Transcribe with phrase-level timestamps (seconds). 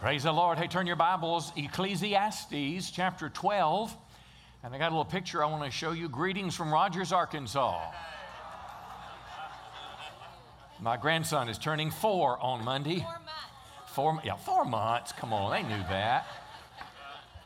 [0.00, 0.56] Praise the Lord.
[0.56, 3.94] Hey, turn your Bibles, Ecclesiastes chapter 12.
[4.64, 6.08] And I got a little picture I want to show you.
[6.08, 7.82] Greetings from Rogers, Arkansas.
[10.80, 13.00] My grandson is turning four on Monday.
[13.00, 13.92] Four months.
[13.92, 15.12] Four, yeah, four months.
[15.12, 16.26] Come on, they knew that.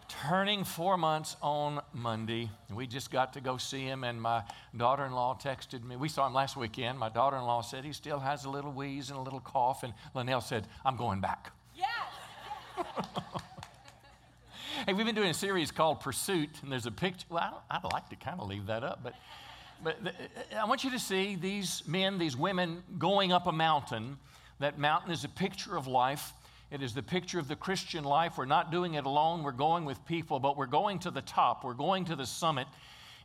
[0.06, 2.50] Turning four months on Monday.
[2.72, 4.44] We just got to go see him, and my
[4.76, 5.96] daughter in law texted me.
[5.96, 7.00] We saw him last weekend.
[7.00, 9.82] My daughter in law said he still has a little wheeze and a little cough,
[9.82, 11.50] and Linnell said, I'm going back.
[14.86, 17.26] Hey, we've been doing a series called Pursuit, and there's a picture.
[17.30, 19.14] Well, I would like to kind of leave that up, but,
[19.82, 20.12] but the,
[20.58, 24.18] I want you to see these men, these women going up a mountain.
[24.58, 26.32] That mountain is a picture of life.
[26.70, 28.36] It is the picture of the Christian life.
[28.36, 31.64] We're not doing it alone, we're going with people, but we're going to the top,
[31.64, 32.66] we're going to the summit.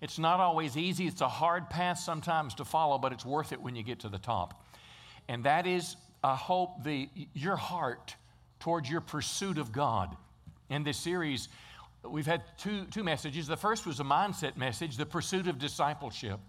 [0.01, 3.61] It's not always easy, it's a hard path sometimes to follow, but it's worth it
[3.61, 4.63] when you get to the top.
[5.27, 8.15] And that is, I hope, the, your heart
[8.59, 10.15] towards your pursuit of God.
[10.69, 11.49] In this series,
[12.03, 13.47] we've had two, two messages.
[13.47, 16.39] The first was a mindset message, the pursuit of discipleship.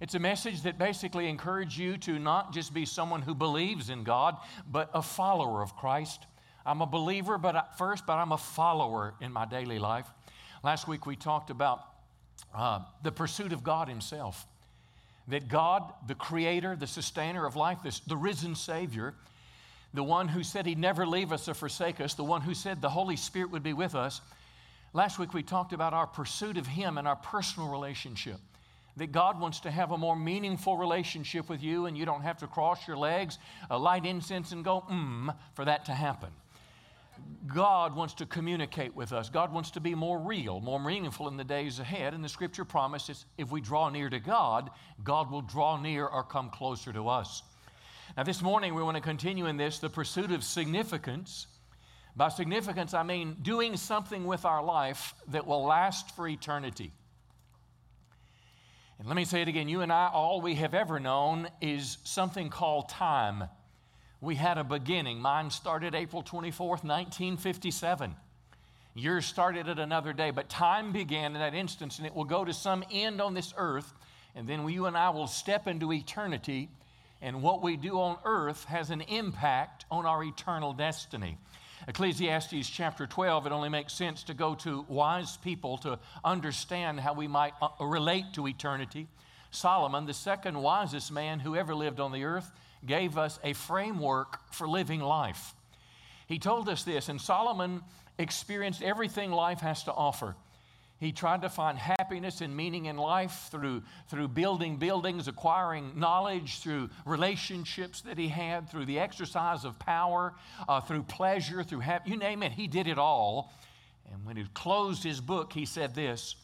[0.00, 4.04] It's a message that basically encourages you to not just be someone who believes in
[4.04, 4.36] God,
[4.70, 6.26] but a follower of Christ.
[6.66, 10.06] I'm a believer, but first, but I'm a follower in my daily life.
[10.62, 11.80] Last week we talked about
[12.54, 14.46] uh, the pursuit of God Himself.
[15.28, 19.14] That God, the Creator, the Sustainer of life, this, the risen Savior,
[19.94, 22.80] the one who said He'd never leave us or forsake us, the one who said
[22.80, 24.20] the Holy Spirit would be with us.
[24.92, 28.38] Last week we talked about our pursuit of Him and our personal relationship.
[28.96, 32.38] That God wants to have a more meaningful relationship with you, and you don't have
[32.38, 33.38] to cross your legs,
[33.70, 36.30] light incense, and go, mmm, for that to happen.
[37.46, 39.28] God wants to communicate with us.
[39.28, 42.14] God wants to be more real, more meaningful in the days ahead.
[42.14, 44.70] And the scripture promises if we draw near to God,
[45.04, 47.42] God will draw near or come closer to us.
[48.16, 51.48] Now, this morning we want to continue in this the pursuit of significance.
[52.16, 56.92] By significance, I mean doing something with our life that will last for eternity.
[58.98, 61.98] And let me say it again you and I, all we have ever known is
[62.04, 63.50] something called time.
[64.22, 65.20] We had a beginning.
[65.20, 68.16] Mine started April 24th, 1957.
[68.94, 72.46] Yours started at another day, but time began in that instance, and it will go
[72.46, 73.92] to some end on this earth,
[74.34, 76.70] and then you and I will step into eternity,
[77.26, 81.36] and what we do on earth has an impact on our eternal destiny.
[81.88, 87.14] Ecclesiastes chapter 12, it only makes sense to go to wise people to understand how
[87.14, 89.08] we might uh, relate to eternity.
[89.50, 92.48] Solomon, the second wisest man who ever lived on the earth,
[92.86, 95.52] gave us a framework for living life.
[96.28, 97.82] He told us this, and Solomon
[98.20, 100.36] experienced everything life has to offer.
[100.98, 106.60] He tried to find happiness and meaning in life through, through building buildings, acquiring knowledge,
[106.60, 110.32] through relationships that he had, through the exercise of power,
[110.66, 113.52] uh, through pleasure, through you name it, he did it all.
[114.10, 116.36] And when he closed his book, he said this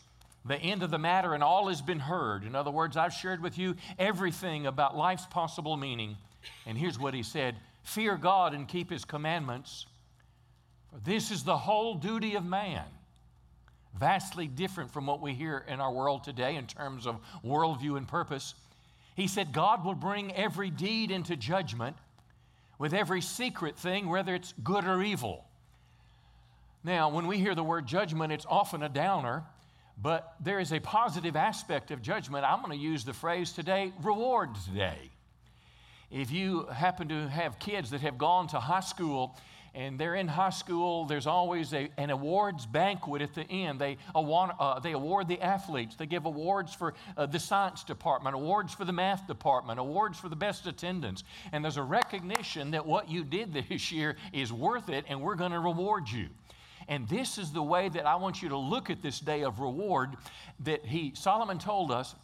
[0.44, 2.44] The end of the matter, and all has been heard.
[2.44, 6.18] In other words, I've shared with you everything about life's possible meaning.
[6.66, 9.86] And here's what he said Fear God and keep his commandments,
[10.92, 12.84] for this is the whole duty of man
[13.98, 18.08] vastly different from what we hear in our world today in terms of worldview and
[18.08, 18.54] purpose.
[19.14, 21.96] He said, God will bring every deed into judgment
[22.78, 25.44] with every secret thing, whether it's good or evil.
[26.84, 29.44] Now, when we hear the word judgment, it's often a downer,
[30.00, 32.44] but there is a positive aspect of judgment.
[32.44, 35.10] I'm going to use the phrase today rewards day.
[36.10, 39.36] If you happen to have kids that have gone to high school
[39.74, 43.80] and they're in high school, there's always a, an awards banquet at the end.
[43.80, 48.34] They award, uh, they award the athletes, they give awards for uh, the science department,
[48.34, 51.24] awards for the math department, awards for the best attendance.
[51.52, 55.36] And there's a recognition that what you did this year is worth it, and we're
[55.36, 56.28] going to reward you.
[56.88, 59.60] And this is the way that I want you to look at this day of
[59.60, 60.16] reward
[60.60, 62.14] that he Solomon told us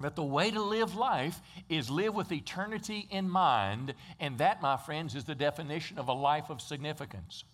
[0.00, 4.76] that the way to live life is live with eternity in mind, and that, my
[4.76, 7.44] friends, is the definition of a life of significance.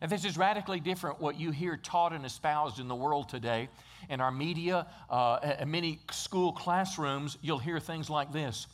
[0.00, 3.68] And this is radically different what you hear taught and espoused in the world today.
[4.10, 8.66] In our media, uh, in many school classrooms, you'll hear things like this.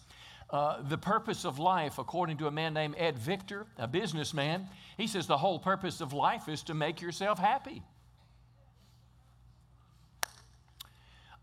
[0.51, 4.69] Uh, the purpose of life, according to a man named Ed Victor, a businessman,
[4.99, 7.83] he says the whole purpose of life is to make yourself happy.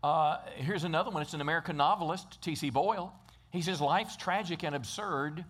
[0.02, 1.22] Uh, here's another one.
[1.22, 2.70] It's an American novelist, T.C.
[2.70, 3.12] Boyle.
[3.50, 5.44] He says, Life's tragic and absurd.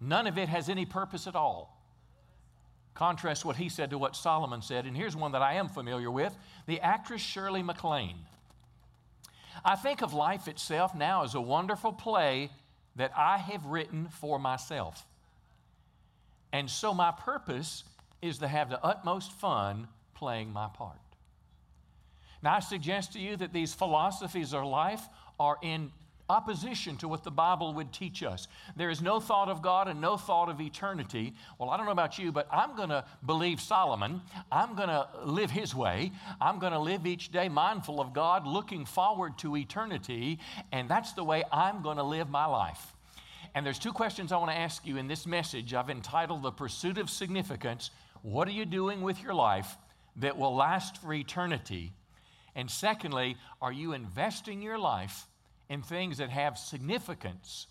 [0.00, 1.80] None of it has any purpose at all.
[2.94, 4.86] Contrast what he said to what Solomon said.
[4.86, 6.36] And here's one that I am familiar with
[6.66, 8.18] the actress Shirley MacLaine.
[9.64, 12.50] I think of life itself now as a wonderful play
[12.96, 15.06] that I have written for myself.
[16.52, 17.84] And so my purpose
[18.20, 20.98] is to have the utmost fun playing my part.
[22.42, 25.02] Now, I suggest to you that these philosophies of life
[25.38, 25.92] are in
[26.28, 28.48] opposition to what the Bible would teach us.
[28.76, 31.34] There is no thought of God and no thought of eternity.
[31.58, 34.22] Well, I don't know about you, but I'm going to believe Solomon.
[34.50, 36.12] I'm going to live his way.
[36.40, 40.38] I'm going to live each day mindful of God, looking forward to eternity,
[40.70, 42.94] and that's the way I'm going to live my life.
[43.54, 45.74] And there's two questions I want to ask you in this message.
[45.74, 47.90] I've entitled The Pursuit of Significance.
[48.22, 49.76] What are you doing with your life
[50.16, 51.92] that will last for eternity?
[52.54, 55.26] And secondly, are you investing your life
[55.68, 57.66] in things that have significance?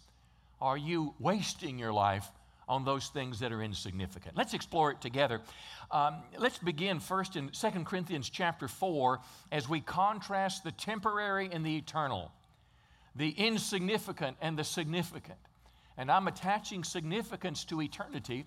[0.60, 2.28] Are you wasting your life
[2.68, 4.36] on those things that are insignificant?
[4.36, 5.42] Let's explore it together.
[5.92, 9.20] Um, let's begin first in 2 Corinthians chapter 4
[9.52, 12.32] as we contrast the temporary and the eternal,
[13.16, 15.40] the insignificant and the significant.
[15.98, 18.46] And I'm attaching significance to eternity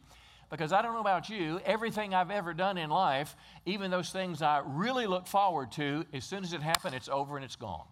[0.51, 3.37] because I don't know about you, everything I've ever done in life,
[3.67, 7.37] even those things I really look forward to, as soon as it happens, it's over
[7.37, 7.87] and it's gone.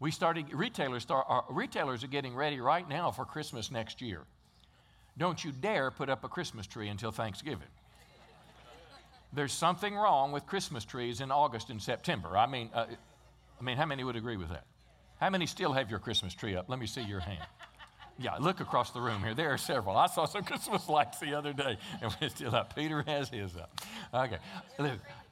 [0.00, 4.22] We started, retailers, start, uh, retailers are getting ready right now for Christmas next year.
[5.16, 7.68] Don't you dare put up a Christmas tree until Thanksgiving.
[9.32, 12.36] There's something wrong with Christmas trees in August and September.
[12.36, 12.86] I mean, uh,
[13.58, 14.64] I mean, how many would agree with that?
[15.20, 16.68] How many still have your Christmas tree up?
[16.68, 17.46] Let me see your hand.
[18.18, 19.34] Yeah, look across the room here.
[19.34, 19.96] There are several.
[19.96, 22.74] I saw some Christmas lights the other day, and we're still up.
[22.76, 23.80] Peter has his up.
[24.12, 24.38] Okay.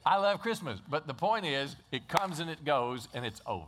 [0.05, 3.65] I love Christmas, but the point is, it comes and it goes, and it's over.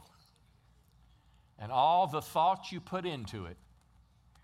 [1.57, 3.55] And all the thoughts you put into it.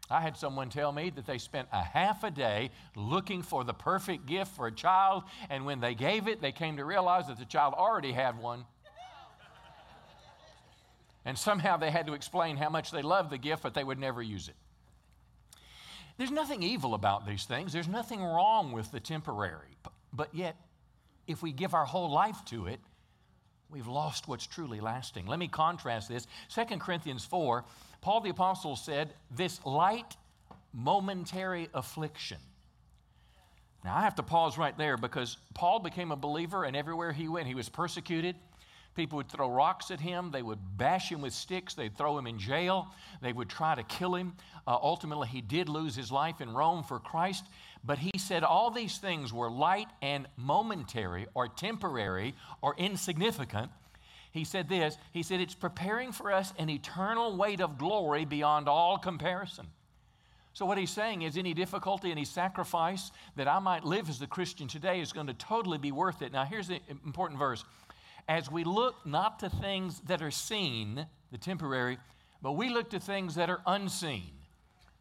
[0.09, 3.73] I had someone tell me that they spent a half a day looking for the
[3.73, 7.39] perfect gift for a child, and when they gave it, they came to realize that
[7.39, 8.65] the child already had one.
[11.25, 13.99] And somehow they had to explain how much they loved the gift, but they would
[13.99, 14.55] never use it.
[16.17, 19.77] There's nothing evil about these things, there's nothing wrong with the temporary.
[20.13, 20.55] But yet,
[21.27, 22.79] if we give our whole life to it,
[23.69, 25.25] we've lost what's truly lasting.
[25.25, 26.27] Let me contrast this.
[26.53, 27.63] 2 Corinthians 4,
[28.01, 30.17] Paul the Apostle said, This light,
[30.73, 32.37] momentary affliction.
[33.83, 37.27] Now, I have to pause right there because Paul became a believer, and everywhere he
[37.27, 38.35] went, he was persecuted.
[38.95, 40.31] People would throw rocks at him.
[40.31, 41.73] They would bash him with sticks.
[41.73, 42.87] They'd throw him in jail.
[43.21, 44.33] They would try to kill him.
[44.67, 47.45] Uh, ultimately, he did lose his life in Rome for Christ.
[47.83, 53.71] But he said all these things were light and momentary or temporary or insignificant.
[54.31, 58.67] He said this He said, It's preparing for us an eternal weight of glory beyond
[58.67, 59.67] all comparison.
[60.53, 64.27] So, what he's saying is, any difficulty, any sacrifice that I might live as a
[64.27, 66.33] Christian today is going to totally be worth it.
[66.33, 67.63] Now, here's the important verse
[68.27, 71.97] as we look not to things that are seen, the temporary,
[72.41, 74.31] but we look to things that are unseen.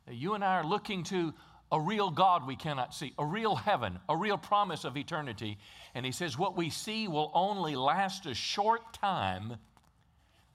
[0.08, 1.32] You and I are looking to
[1.72, 5.58] a real God we cannot see, a real heaven, a real promise of eternity.
[5.94, 9.56] And he says, What we see will only last a short time,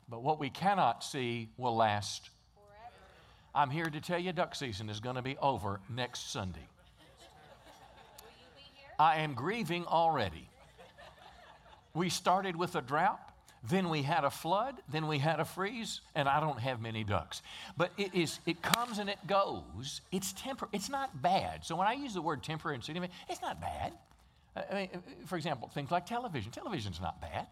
[0.10, 2.30] but what we cannot see will last.
[2.54, 2.96] Forever.
[3.54, 6.68] I'm here to tell you, duck season is going to be over next Sunday.
[9.00, 10.50] I am grieving already.
[11.96, 13.20] We started with a drought,
[13.68, 17.04] then we had a flood, then we had a freeze, and I don't have many
[17.04, 17.42] ducks.
[17.78, 20.02] But it is it comes and it goes.
[20.12, 20.68] It's temper.
[20.72, 21.66] It's not bad.
[21.66, 23.94] So when I use the word temporary and significant, it's not bad.
[24.56, 24.90] I mean,
[25.26, 26.52] for example, things like television.
[26.52, 27.48] Television's not bad.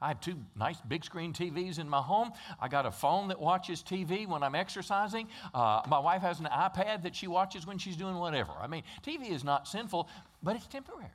[0.00, 2.32] I have two nice big screen TVs in my home.
[2.60, 5.28] I got a phone that watches TV when I'm exercising.
[5.54, 8.52] Uh, my wife has an iPad that she watches when she's doing whatever.
[8.60, 10.08] I mean, TV is not sinful,
[10.42, 11.08] but it's temporary.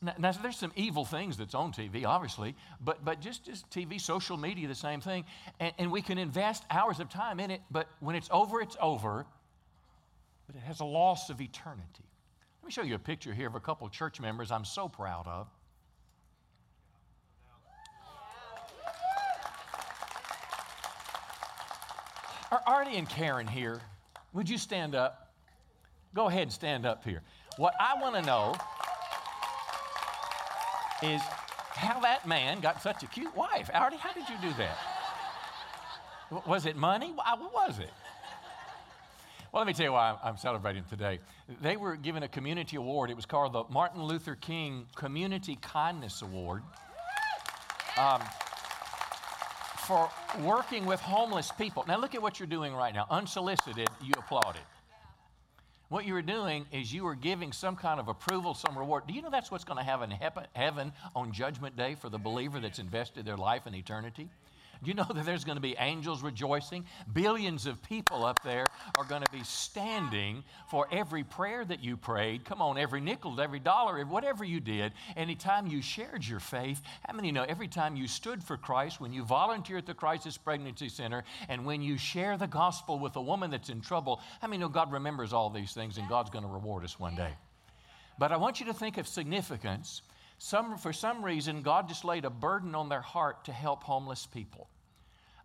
[0.00, 4.36] Now, there's some evil things that's on TV, obviously, but, but just, just TV, social
[4.36, 5.24] media, the same thing.
[5.58, 8.76] And, and we can invest hours of time in it, but when it's over, it's
[8.80, 9.26] over.
[10.46, 12.04] But it has a loss of eternity.
[12.62, 14.88] Let me show you a picture here of a couple of church members I'm so
[14.88, 15.48] proud of.
[22.52, 23.80] Are Artie and Karen here?
[24.32, 25.32] Would you stand up?
[26.14, 27.22] Go ahead and stand up here.
[27.56, 28.54] What I want to know
[31.02, 31.20] is
[31.74, 33.70] how that man got such a cute wife.
[33.72, 34.78] Artie, how did you do that?
[36.46, 37.12] Was it money?
[37.14, 37.90] What was it?
[39.52, 41.18] Well, let me tell you why I'm celebrating today.
[41.60, 43.10] They were given a community award.
[43.10, 46.62] It was called the Martin Luther King Community Kindness Award
[47.98, 48.22] um,
[49.76, 50.08] for
[50.40, 51.84] working with homeless people.
[51.86, 53.06] Now, look at what you're doing right now.
[53.10, 54.62] Unsolicited, you applauded.
[55.92, 59.06] What you were doing is you were giving some kind of approval, some reward.
[59.06, 60.18] Do you know that's what's going to happen in
[60.54, 64.30] heaven on Judgment Day for the believer that's invested their life in eternity?
[64.84, 66.84] You know that there's going to be angels rejoicing?
[67.12, 68.66] Billions of people up there
[68.98, 72.44] are going to be standing for every prayer that you prayed.
[72.44, 74.92] Come on, every nickel, every dollar, whatever you did.
[75.16, 79.12] Anytime you shared your faith, how many know every time you stood for Christ, when
[79.12, 83.22] you volunteer at the Crisis Pregnancy Center, and when you share the gospel with a
[83.22, 86.44] woman that's in trouble, how many know God remembers all these things and God's going
[86.44, 87.34] to reward us one day?
[88.18, 90.02] But I want you to think of significance
[90.42, 94.26] some, for some reason, God just laid a burden on their heart to help homeless
[94.26, 94.68] people.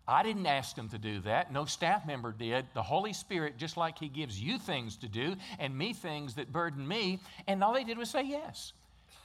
[0.08, 1.52] I didn't ask them to do that.
[1.52, 2.64] No staff member did.
[2.72, 6.50] The Holy Spirit, just like He gives you things to do and me things that
[6.50, 8.72] burden me, and all they did was say yes.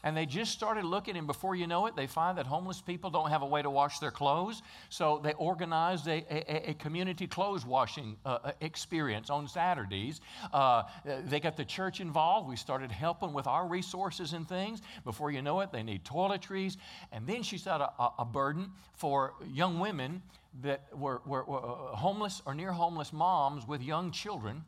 [0.03, 3.10] And they just started looking, and before you know it, they find that homeless people
[3.10, 4.62] don't have a way to wash their clothes.
[4.89, 10.19] So they organized a, a, a community clothes washing uh, uh, experience on Saturdays.
[10.51, 10.83] Uh,
[11.25, 12.50] they got the church involved.
[12.50, 14.81] We started helping with our resources and things.
[15.05, 16.75] Before you know it, they need toiletries.
[17.13, 20.22] And then she set a, a burden for young women
[20.62, 24.65] that were, were, were uh, homeless or near homeless moms with young children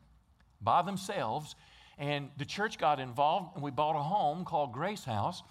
[0.62, 1.54] by themselves
[1.98, 5.42] and the church got involved, and we bought a home called Grace House.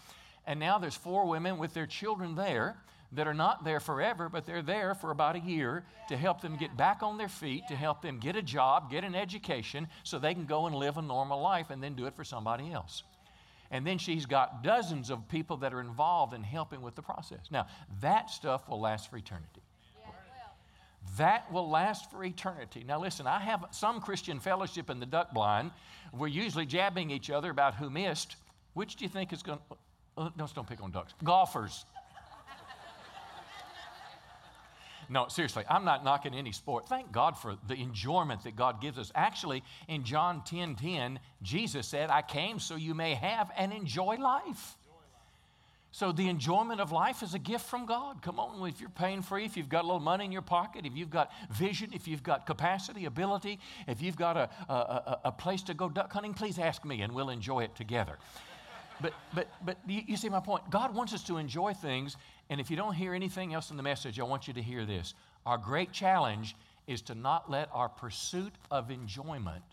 [0.45, 2.77] And now there's four women with their children there
[3.11, 6.57] that are not there forever, but they're there for about a year to help them
[6.57, 10.19] get back on their feet, to help them get a job, get an education, so
[10.19, 13.03] they can go and live a normal life and then do it for somebody else.
[13.71, 17.47] And then she's got dozens of people that are involved in helping with the process.
[17.49, 17.67] Now,
[18.01, 19.61] that stuff will last for eternity.
[21.17, 22.83] That will last for eternity.
[22.85, 25.71] Now, listen, I have some Christian fellowship in the duck blind.
[26.11, 28.35] We're usually jabbing each other about who missed.
[28.73, 29.77] Which do you think is going to.
[30.17, 31.13] Uh, no, don't pick on ducks.
[31.23, 31.85] Golfers.
[35.07, 36.89] No, seriously, I'm not knocking any sport.
[36.89, 39.11] Thank God for the enjoyment that God gives us.
[39.13, 44.15] Actually, in John 10 10, Jesus said, I came so you may have and enjoy
[44.15, 44.75] life.
[45.95, 48.21] So, the enjoyment of life is a gift from God.
[48.21, 50.85] Come on, if you're pain free, if you've got a little money in your pocket,
[50.85, 55.31] if you've got vision, if you've got capacity, ability, if you've got a, a, a
[55.31, 58.17] place to go duck hunting, please ask me and we'll enjoy it together.
[58.99, 60.69] But, but, but you, you see my point.
[60.69, 62.17] God wants us to enjoy things,
[62.49, 64.85] and if you don't hear anything else in the message, I want you to hear
[64.85, 65.13] this.
[65.45, 69.63] Our great challenge is to not let our pursuit of enjoyment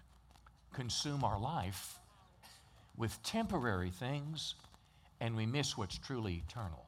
[0.73, 1.99] consume our life
[2.97, 4.55] with temporary things
[5.23, 6.85] and we miss what's truly eternal.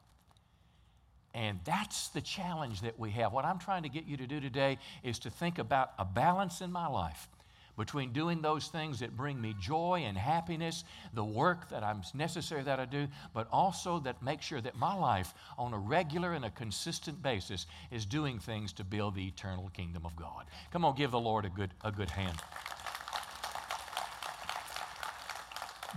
[1.33, 3.31] And that's the challenge that we have.
[3.31, 6.59] What I'm trying to get you to do today is to think about a balance
[6.59, 7.29] in my life
[7.77, 12.63] between doing those things that bring me joy and happiness, the work that I'm necessary
[12.63, 16.43] that I do, but also that make sure that my life on a regular and
[16.43, 20.45] a consistent basis is doing things to build the eternal kingdom of God.
[20.71, 22.37] Come on, give the Lord a good, a good hand.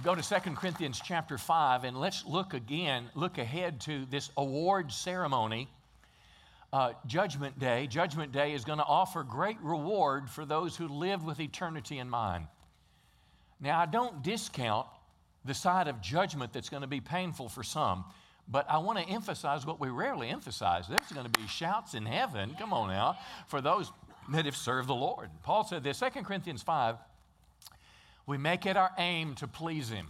[0.05, 4.93] Go to 2 Corinthians chapter 5 and let's look again, look ahead to this award
[4.93, 5.69] ceremony.
[6.73, 7.87] Uh, judgment Day.
[7.87, 12.11] Judgment Day is going to offer great reward for those who live with eternity in
[12.11, 12.47] mind.
[13.59, 14.87] Now, I don't discount
[15.45, 18.05] the side of judgment that's going to be painful for some,
[18.47, 20.87] but I want to emphasize what we rarely emphasize.
[20.89, 23.17] There's going to be shouts in heaven, come on now,
[23.49, 23.91] for those
[24.31, 25.31] that have served the Lord.
[25.43, 26.97] Paul said this, 2 Corinthians 5
[28.29, 30.07] we make it our aim to please Him.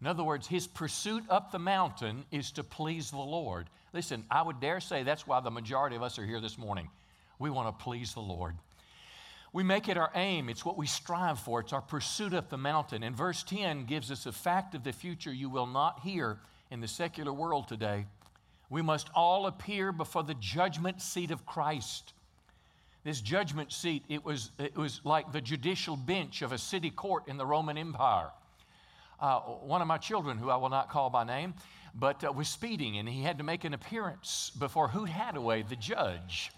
[0.00, 3.70] In other words, his pursuit up the mountain is to please the Lord.
[3.94, 6.90] Listen, I would dare say that's why the majority of us are here this morning.
[7.38, 8.56] We want to please the Lord.
[9.54, 12.58] We make it our aim, it's what we strive for, it's our pursuit up the
[12.58, 13.02] mountain.
[13.02, 16.80] And verse 10 gives us a fact of the future you will not hear in
[16.80, 18.04] the secular world today.
[18.68, 22.12] We must all appear before the judgment seat of Christ
[23.06, 27.28] this judgment seat, it was, it was like the judicial bench of a city court
[27.28, 28.30] in the Roman Empire.
[29.20, 31.54] Uh, one of my children, who I will not call by name,
[31.94, 35.76] but uh, was speeding and he had to make an appearance before Hoot Hadaway, the
[35.76, 36.50] judge.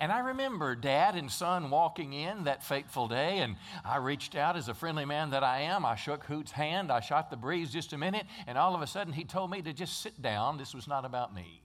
[0.00, 4.56] And I remember dad and son walking in that fateful day, and I reached out
[4.56, 5.84] as a friendly man that I am.
[5.84, 8.86] I shook Hoot's hand, I shot the breeze just a minute, and all of a
[8.88, 10.58] sudden he told me to just sit down.
[10.58, 11.62] This was not about me.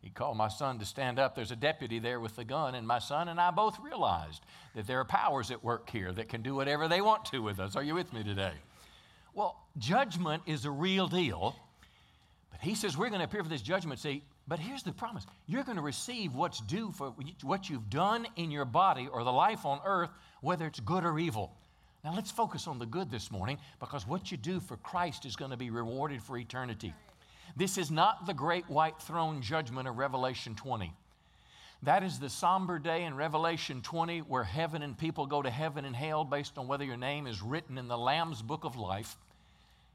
[0.00, 1.34] He called my son to stand up.
[1.34, 4.86] There's a deputy there with the gun, and my son and I both realized that
[4.86, 7.74] there are powers at work here that can do whatever they want to with us.
[7.74, 8.52] Are you with me today?
[9.34, 11.56] Well, judgment is a real deal,
[12.50, 14.22] but he says we're going to appear for this judgment seat.
[14.46, 18.50] But here's the promise you're going to receive what's due for what you've done in
[18.50, 21.52] your body or the life on earth, whether it's good or evil.
[22.02, 25.36] Now, let's focus on the good this morning because what you do for Christ is
[25.36, 26.94] going to be rewarded for eternity.
[27.56, 30.92] This is not the great white throne judgment of Revelation 20.
[31.82, 35.84] That is the somber day in Revelation 20 where heaven and people go to heaven
[35.84, 39.16] and hell based on whether your name is written in the Lamb's book of life.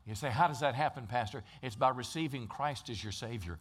[0.07, 1.43] You say, How does that happen, Pastor?
[1.61, 3.59] It's by receiving Christ as your Savior.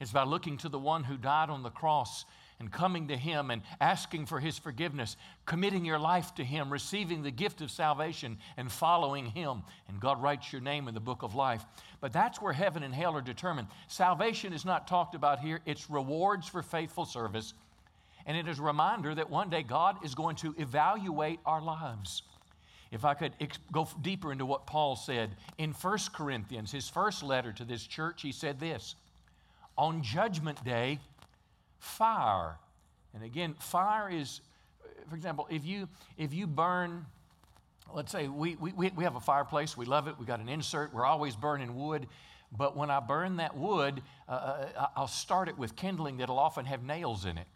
[0.00, 2.24] It's by looking to the one who died on the cross
[2.60, 7.22] and coming to Him and asking for His forgiveness, committing your life to Him, receiving
[7.22, 9.62] the gift of salvation, and following Him.
[9.88, 11.64] And God writes your name in the book of life.
[12.00, 13.68] But that's where heaven and hell are determined.
[13.86, 17.54] Salvation is not talked about here, it's rewards for faithful service.
[18.26, 22.22] And it is a reminder that one day God is going to evaluate our lives.
[22.90, 27.22] If I could ex- go deeper into what Paul said in 1 Corinthians, his first
[27.22, 28.94] letter to this church, he said this
[29.76, 30.98] On Judgment Day,
[31.78, 32.56] fire.
[33.14, 34.40] And again, fire is,
[35.08, 37.06] for example, if you, if you burn,
[37.94, 40.92] let's say we, we, we have a fireplace, we love it, we got an insert,
[40.92, 42.06] we're always burning wood.
[42.56, 46.64] But when I burn that wood, uh, uh I'll start it with kindling that'll often
[46.64, 47.46] have nails in it.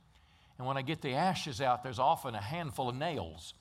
[0.59, 3.55] And when I get the ashes out, there's often a handful of nails.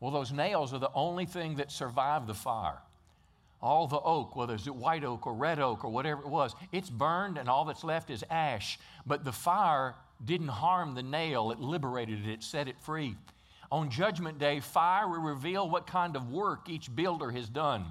[0.00, 2.78] Well, those nails are the only thing that survived the fire.
[3.60, 6.90] All the oak, whether it's white oak or red oak or whatever it was, it's
[6.90, 8.78] burned and all that's left is ash.
[9.04, 13.16] But the fire didn't harm the nail, it liberated it, it set it free.
[13.70, 17.84] On Judgment Day, fire will reveal what kind of work each builder has done.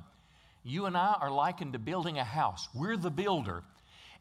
[0.63, 2.67] You and I are likened to building a house.
[2.73, 3.63] We're the builder.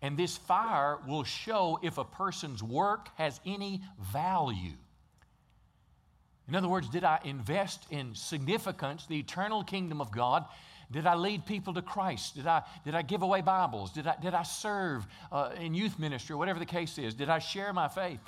[0.02, 4.74] And this fire will show if a person's work has any value.
[6.48, 10.44] In other words, did I invest in significance, the eternal kingdom of God?
[10.90, 12.36] Did I lead people to Christ?
[12.36, 13.90] Did I, did I give away Bibles?
[13.92, 17.14] Did I, did I serve uh, in youth ministry or whatever the case is?
[17.14, 18.20] Did I share my faith?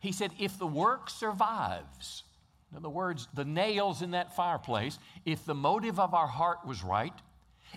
[0.00, 2.24] He said, if the work survives,
[2.70, 6.82] in other words, the nails in that fireplace, if the motive of our heart was
[6.82, 7.12] right,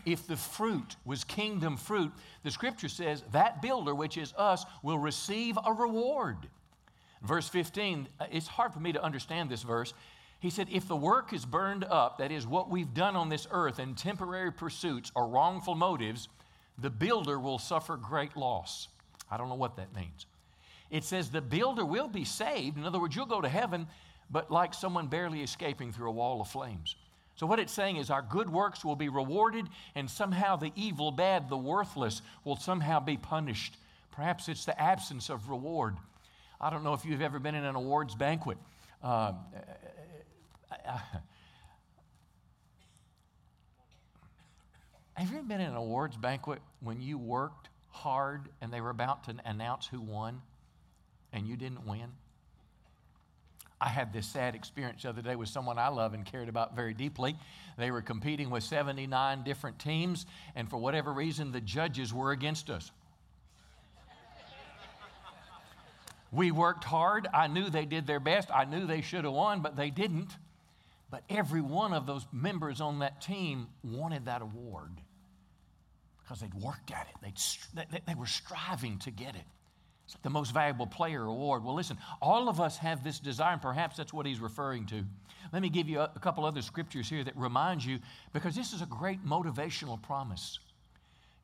[0.05, 2.11] if the fruit was kingdom fruit,
[2.43, 6.37] the scripture says that builder, which is us, will receive a reward.
[7.21, 9.93] Verse 15, uh, it's hard for me to understand this verse.
[10.43, 13.47] He said, If the work is burned up, that is what we've done on this
[13.49, 16.27] earth in temporary pursuits or wrongful motives,
[16.77, 18.89] the builder will suffer great loss.
[19.31, 20.25] I don't know what that means.
[20.91, 22.75] It says the builder will be saved.
[22.75, 23.87] In other words, you'll go to heaven,
[24.29, 26.97] but like someone barely escaping through a wall of flames.
[27.37, 31.11] So, what it's saying is our good works will be rewarded, and somehow the evil,
[31.11, 33.77] bad, the worthless will somehow be punished.
[34.11, 35.95] Perhaps it's the absence of reward.
[36.59, 38.57] I don't know if you've ever been in an awards banquet.
[39.01, 39.31] Uh,
[45.15, 48.89] have you ever been in an awards banquet when you worked hard and they were
[48.89, 50.41] about to announce who won
[51.31, 52.11] and you didn't win?
[53.83, 56.73] I had this sad experience the other day with someone I love and cared about
[56.73, 57.35] very deeply.
[57.77, 62.69] They were competing with 79 different teams, and for whatever reason, the judges were against
[62.69, 62.91] us.
[66.33, 67.27] We worked hard.
[67.31, 68.49] I knew they did their best.
[68.51, 70.35] I knew they should have won, but they didn't.
[71.13, 74.89] But every one of those members on that team wanted that award
[76.19, 77.15] because they'd worked at it.
[77.21, 79.43] They'd, they, they were striving to get it.
[80.05, 81.63] It's like the most valuable player award.
[81.63, 85.03] Well, listen, all of us have this desire, and perhaps that's what he's referring to.
[85.51, 87.99] Let me give you a, a couple other scriptures here that remind you,
[88.33, 90.57] because this is a great motivational promise.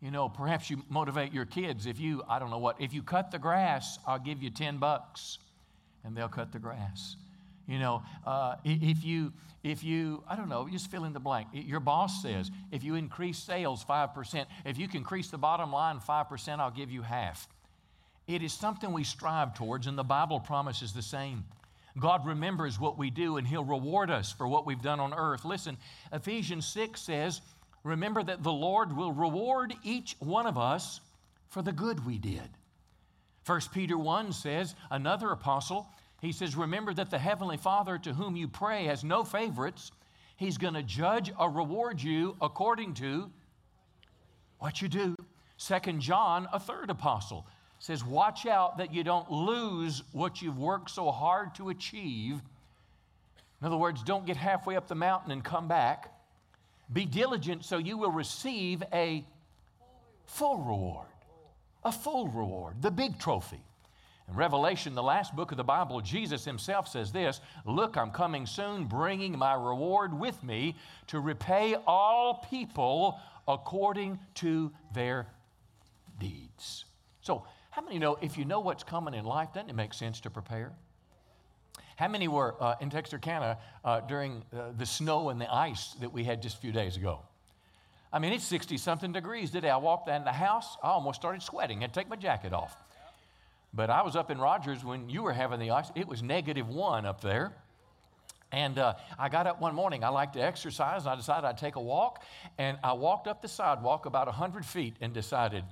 [0.02, 1.86] You know, perhaps you motivate your kids.
[1.86, 4.78] If you, I don't know what, if you cut the grass, I'll give you 10
[4.78, 5.38] bucks
[6.04, 7.18] and they'll cut the grass.
[7.70, 9.32] You know, uh, if you,
[9.64, 11.50] if you, I don't know, just fill in the blank.
[11.54, 16.00] Your boss says, if you increase sales 5%, if you can increase the bottom line
[16.00, 17.48] 5%, I'll give you half.
[18.28, 21.46] It is something we strive towards, and the Bible promises the same.
[22.00, 25.46] God remembers what we do, and He'll reward us for what we've done on earth.
[25.46, 25.78] Listen,
[26.12, 27.42] Ephesians 6 says,
[27.84, 31.02] remember that the Lord will reward each one of us
[31.50, 32.50] for the good we did.
[33.46, 35.88] 1 Peter 1 says, another apostle,
[36.22, 39.92] he says, Remember that the Heavenly Father to whom you pray has no favorites.
[40.36, 43.30] He's going to judge or reward you according to
[44.60, 45.16] what you do.
[45.58, 47.46] Second John, a third apostle,
[47.80, 52.42] says, Watch out that you don't lose what you've worked so hard to achieve.
[53.62, 56.14] In other words, don't get halfway up the mountain and come back.
[56.92, 59.26] Be diligent so you will receive a
[60.26, 61.08] full reward.
[61.84, 63.62] A full reward, the big trophy.
[64.30, 68.46] In Revelation, the last book of the Bible, Jesus himself says this Look, I'm coming
[68.46, 70.76] soon, bringing my reward with me
[71.08, 75.28] to repay all people according to their
[76.20, 76.86] deeds.
[77.22, 80.20] So, how many know if you know what's coming in life, doesn't it make sense
[80.22, 80.74] to prepare?
[81.96, 86.14] How many were uh, in Texarkana uh, during uh, the snow and the ice that
[86.14, 87.22] we had just a few days ago?
[88.14, 89.70] I mean, it's 60 something degrees today.
[89.70, 91.82] I walked in the house, I almost started sweating.
[91.82, 92.76] Had to take my jacket off.
[93.74, 95.92] But I was up in Rogers when you were having the ice.
[95.96, 97.54] It was negative one up there.
[98.52, 100.04] And uh, I got up one morning.
[100.04, 101.04] I like to exercise.
[101.04, 102.24] And I decided I'd take a walk.
[102.58, 105.64] And I walked up the sidewalk about 100 feet and decided,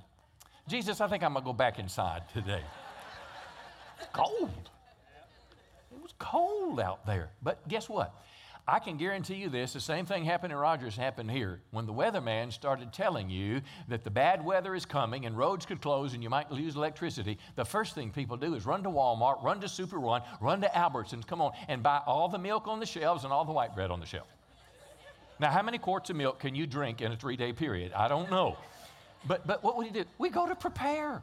[0.68, 2.62] Jesus, I think I'm going to go back inside today.
[4.12, 4.70] cold.
[5.92, 7.30] It was cold out there.
[7.42, 8.14] But guess what?
[8.70, 11.62] I can guarantee you this the same thing happened in Rogers happened here.
[11.70, 15.80] When the weatherman started telling you that the bad weather is coming and roads could
[15.80, 19.42] close and you might lose electricity, the first thing people do is run to Walmart,
[19.42, 22.78] run to Super One, run to Albertsons, come on, and buy all the milk on
[22.78, 24.28] the shelves and all the white bread on the shelf.
[25.40, 27.94] Now, how many quarts of milk can you drink in a three day period?
[27.94, 28.58] I don't know.
[29.26, 31.22] But, but what we do, we go to prepare.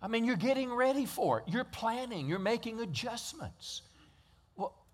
[0.00, 1.44] I mean, you're getting ready for it.
[1.48, 2.28] You're planning.
[2.28, 3.82] You're making adjustments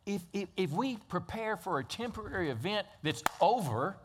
[0.07, 3.97] if, if, if we prepare for a temporary event that's over,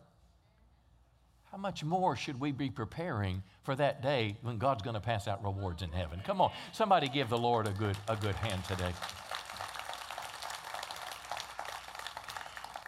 [1.51, 5.27] how much more should we be preparing for that day when God's going to pass
[5.27, 6.21] out rewards in heaven?
[6.25, 8.91] Come on, somebody give the Lord a good, a good hand today.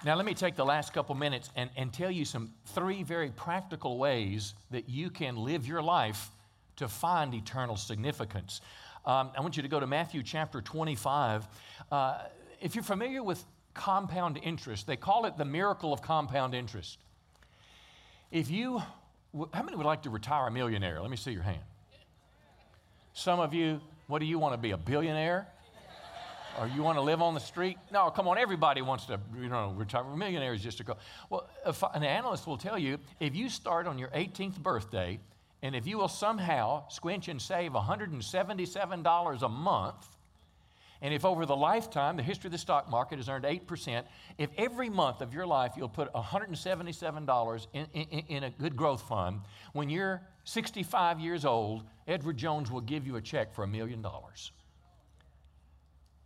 [0.05, 3.29] Now, let me take the last couple minutes and, and tell you some three very
[3.29, 6.29] practical ways that you can live your life
[6.75, 8.61] to find eternal significance.
[9.05, 11.47] Um, I want you to go to Matthew chapter 25.
[11.91, 12.17] Uh,
[12.61, 13.43] if you're familiar with
[13.73, 16.97] compound interest, they call it the miracle of compound interest.
[18.31, 18.79] If you,
[19.53, 21.01] how many would like to retire a millionaire?
[21.01, 21.61] Let me see your hand.
[23.13, 25.47] Some of you, what do you want to be, a billionaire?
[26.59, 27.77] Or you want to live on the street?
[27.91, 30.01] No, come on, everybody wants to, you know, retire.
[30.01, 30.97] A millionaire is just a go.
[31.29, 31.47] Well,
[31.93, 35.19] an analyst will tell you if you start on your 18th birthday,
[35.61, 40.16] and if you will somehow squinch and save $177 a month,
[41.01, 44.03] and if over the lifetime, the history of the stock market has earned 8%,
[44.38, 49.01] if every month of your life you'll put $177 in, in, in, a good growth
[49.07, 49.41] fund,
[49.73, 54.01] when you're 65 years old, Edward Jones will give you a check for a million
[54.01, 54.51] dollars.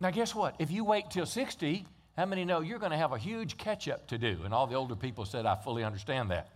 [0.00, 0.56] Now, guess what?
[0.58, 3.88] If you wait till 60, how many know you're going to have a huge catch
[3.88, 4.40] up to do?
[4.44, 6.48] And all the older people said, I fully understand that.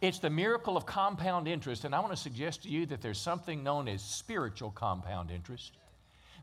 [0.00, 3.18] It's the miracle of compound interest, and I want to suggest to you that there's
[3.18, 5.72] something known as spiritual compound interest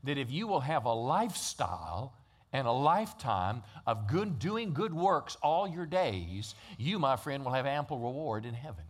[0.04, 2.13] that if you will have a lifestyle
[2.52, 7.54] and a lifetime of good, doing good works all your days, you, my friend, will
[7.54, 8.84] have ample reward in heaven.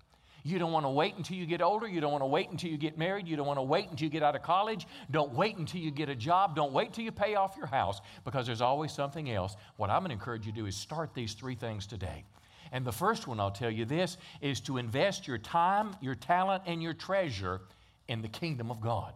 [0.45, 1.87] You don't want to wait until you get older.
[1.87, 3.29] You don't want to wait until you get married.
[3.29, 4.85] You don't want to wait until you get out of college.
[5.09, 6.53] Don't wait until you get a job.
[6.53, 9.55] Don't wait until you pay off your house because there's always something else.
[9.77, 12.25] What I'm going to encourage you to do is start these three things today.
[12.73, 16.63] And the first one, I'll tell you this, is to invest your time, your talent,
[16.65, 17.61] and your treasure
[18.09, 19.13] in the kingdom of God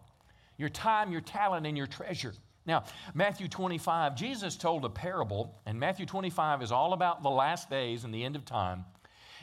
[0.57, 2.33] your time, your talent, and your treasure.
[2.65, 7.69] Now, Matthew 25, Jesus told a parable, and Matthew 25 is all about the last
[7.69, 8.83] days and the end of time.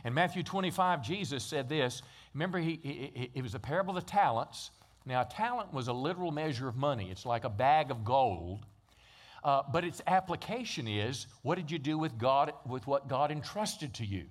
[0.04, 2.02] In Matthew 25, Jesus said this.
[2.34, 4.70] Remember, he, he, it was a parable of talents.
[5.06, 8.66] Now, a talent was a literal measure of money, it's like a bag of gold.
[9.42, 13.92] Uh, but its application is what did you do with God, with what God entrusted
[13.94, 14.24] to you?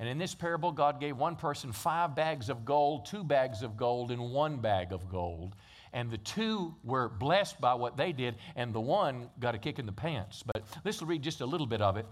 [0.00, 3.76] And in this parable, God gave one person five bags of gold, two bags of
[3.76, 5.54] gold, and one bag of gold
[5.92, 9.78] and the two were blessed by what they did, and the one got a kick
[9.78, 10.42] in the pants.
[10.42, 12.06] But let's read just a little bit of it.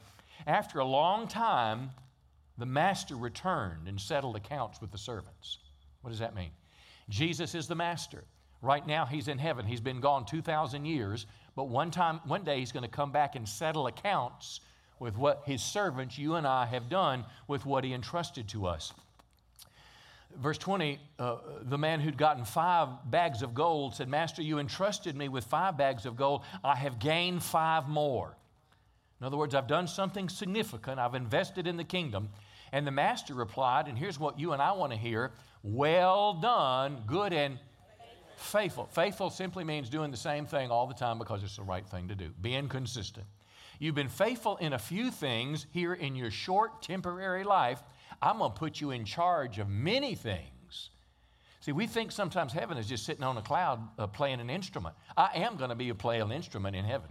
[0.47, 1.91] After a long time,
[2.59, 5.59] the master returned and settled accounts with the servants.
[6.03, 6.51] What does that mean?
[7.09, 8.25] Jesus is the master.
[8.63, 9.65] Right now, he's in heaven.
[9.65, 13.35] He's been gone 2,000 years, but one time, one day, he's going to come back
[13.35, 14.61] and settle accounts
[14.99, 18.93] with what his servants, you and I, have done with what he entrusted to us
[20.37, 25.17] verse 20, uh, the man who'd gotten five bags of gold said, Master, you entrusted
[25.17, 26.43] me with five bags of gold.
[26.65, 28.37] I have gained five more.
[29.21, 30.99] In other words, I've done something significant.
[30.99, 32.31] I've invested in the kingdom.
[32.73, 37.03] And the master replied, and here's what you and I want to hear Well done,
[37.07, 37.59] good and
[38.37, 38.87] faithful.
[38.87, 42.09] Faithful simply means doing the same thing all the time because it's the right thing
[42.09, 43.27] to do, being consistent.
[43.79, 47.83] You've been faithful in a few things here in your short temporary life.
[48.23, 50.91] I'm going to put you in charge of many things.
[51.61, 54.95] See, we think sometimes heaven is just sitting on a cloud uh, playing an instrument.
[55.17, 57.09] I am going to be a play an instrument in heaven.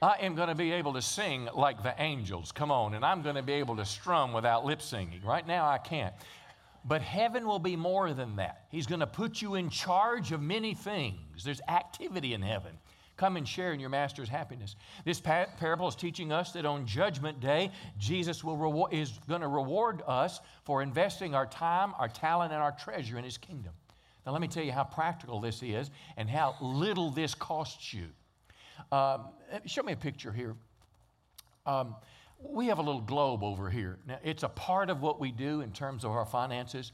[0.00, 2.52] I am going to be able to sing like the angels.
[2.52, 2.94] Come on.
[2.94, 5.22] And I'm going to be able to strum without lip singing.
[5.24, 6.14] Right now, I can't.
[6.84, 8.66] But heaven will be more than that.
[8.70, 11.42] He's going to put you in charge of many things.
[11.42, 12.72] There's activity in heaven.
[13.16, 14.74] Come and share in your master's happiness.
[15.04, 20.02] This parable is teaching us that on Judgment Day, Jesus will is going to reward
[20.06, 23.72] us for investing our time, our talent, and our treasure in His kingdom.
[24.26, 28.06] Now, let me tell you how practical this is and how little this costs you.
[28.90, 29.26] Um,
[29.66, 30.56] show me a picture here.
[31.66, 31.94] Um,
[32.40, 33.98] we have a little globe over here.
[34.06, 36.92] Now, it's a part of what we do in terms of our finances.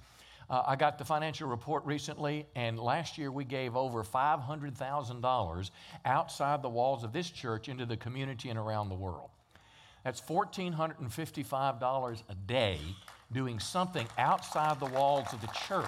[0.51, 5.71] Uh, I got the financial report recently, and last year we gave over $500,000
[6.05, 9.31] outside the walls of this church into the community and around the world.
[10.03, 12.81] That's $1,455 a day
[13.33, 15.87] doing something outside the walls of the church.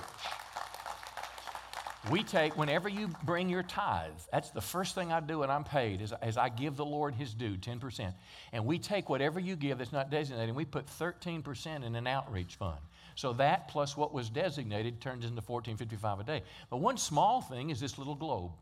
[2.10, 5.64] We take, whenever you bring your tithe, that's the first thing I do when I'm
[5.64, 8.12] paid, is, is I give the Lord his due, 10%.
[8.52, 12.06] And we take whatever you give that's not designated, and we put 13% in an
[12.08, 12.78] outreach fund.
[13.14, 16.42] So that plus what was designated turns into 1455 a day.
[16.70, 18.52] But one small thing is this little globe.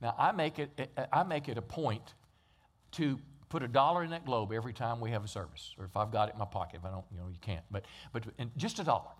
[0.00, 2.14] Now I make it, eh, eh, I make it a point
[2.92, 3.18] to
[3.48, 6.10] put a dollar in that globe every time we have a service, or if I've
[6.10, 6.80] got it in my pocket.
[6.80, 7.64] If I don't, you know, you can't.
[7.70, 8.24] But but
[8.56, 9.10] just a dollar.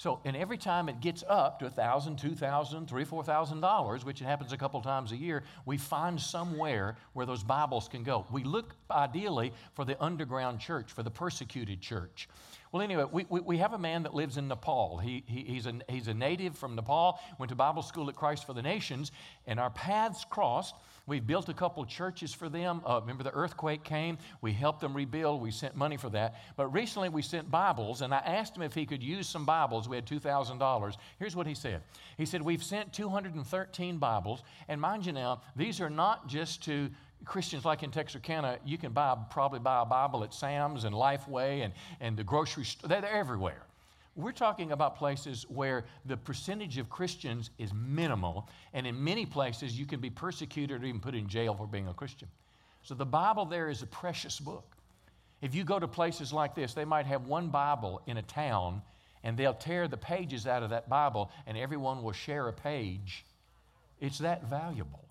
[0.00, 4.50] So, and every time it gets up to $1,000, $2,000, $3,000, $4,000, which it happens
[4.50, 8.24] a couple times a year, we find somewhere where those Bibles can go.
[8.32, 12.30] We look ideally for the underground church, for the persecuted church.
[12.72, 14.96] Well, anyway, we, we, we, have a man that lives in Nepal.
[14.96, 18.46] He, he, he's, a, he's a native from Nepal, went to Bible school at Christ
[18.46, 19.12] for the Nations,
[19.46, 20.76] and our paths crossed.
[21.06, 22.82] We built a couple churches for them.
[22.86, 24.18] Uh, remember, the earthquake came.
[24.40, 25.40] We helped them rebuild.
[25.40, 26.36] We sent money for that.
[26.56, 29.88] But recently, we sent Bibles, and I asked him if he could use some Bibles.
[29.88, 30.94] We had $2,000.
[31.18, 31.82] Here's what he said
[32.16, 36.90] He said, We've sent 213 Bibles, and mind you now, these are not just to
[37.24, 41.64] Christians like in Texarkana, you can buy probably buy a Bible at Sam's and Lifeway
[41.64, 42.88] and, and the grocery store.
[42.88, 43.62] They're everywhere.
[44.16, 49.78] We're talking about places where the percentage of Christians is minimal, and in many places
[49.78, 52.28] you can be persecuted or even put in jail for being a Christian.
[52.82, 54.76] So the Bible there is a precious book.
[55.40, 58.82] If you go to places like this, they might have one Bible in a town,
[59.22, 63.24] and they'll tear the pages out of that Bible, and everyone will share a page.
[64.00, 65.04] It's that valuable.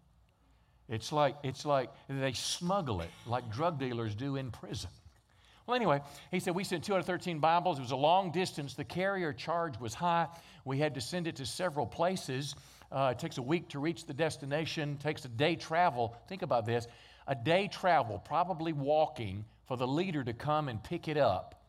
[0.90, 4.90] It's like, it's like they smuggle it like drug dealers do in prison.
[5.70, 6.02] Well, anyway,
[6.32, 7.78] he said we sent 213 Bibles.
[7.78, 8.74] It was a long distance.
[8.74, 10.26] The carrier charge was high.
[10.66, 12.56] We had to send it to several places.
[12.92, 16.16] Uh, it takes a week to reach the destination, it takes a day travel.
[16.28, 16.88] Think about this
[17.28, 21.62] a day travel, probably walking, for the leader to come and pick it up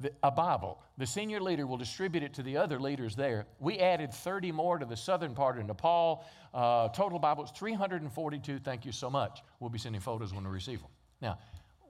[0.00, 0.80] the, a Bible.
[0.96, 3.44] The senior leader will distribute it to the other leaders there.
[3.58, 6.24] We added 30 more to the southern part of Nepal.
[6.54, 8.60] Uh, total Bibles, 342.
[8.60, 9.42] Thank you so much.
[9.60, 10.88] We'll be sending photos when we receive them.
[11.20, 11.38] Now,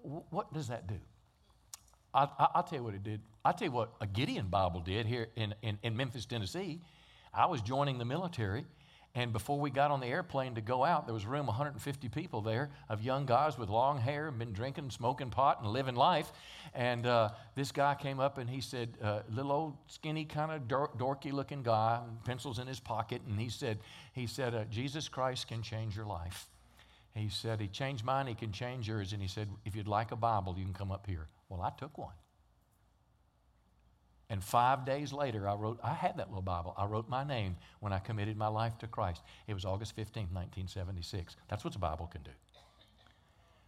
[0.02, 0.96] w- what does that do?
[2.12, 3.20] I, will tell you what it did.
[3.44, 6.80] I'll tell you what a Gideon Bible did here in, in, in Memphis, Tennessee.
[7.32, 8.64] I was joining the military,
[9.14, 12.40] and before we got on the airplane to go out, there was room 150 people
[12.40, 16.32] there of young guys with long hair and been drinking, smoking pot, and living life.
[16.74, 20.62] And uh, this guy came up and he said, uh, little old skinny kind of
[20.98, 23.78] dorky looking guy, pencils in his pocket, and he said,
[24.12, 26.48] he said, uh, Jesus Christ can change your life.
[27.14, 29.12] He said, He changed mine, He can change yours.
[29.12, 31.26] And he said, If you'd like a Bible, you can come up here.
[31.50, 32.14] Well, I took one.
[34.30, 36.72] And five days later, I wrote, I had that little Bible.
[36.78, 39.22] I wrote my name when I committed my life to Christ.
[39.48, 41.36] It was August 15, 1976.
[41.48, 42.30] That's what the Bible can do.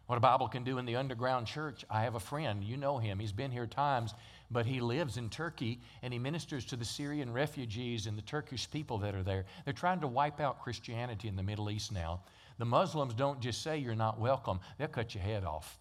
[0.06, 1.84] What a Bible can do in the underground church.
[1.90, 3.18] I have a friend, you know him.
[3.18, 4.14] He's been here times,
[4.50, 8.70] but he lives in Turkey and he ministers to the Syrian refugees and the Turkish
[8.70, 9.46] people that are there.
[9.64, 12.20] They're trying to wipe out Christianity in the Middle East now.
[12.58, 15.78] The Muslims don't just say you're not welcome, they'll cut your head off.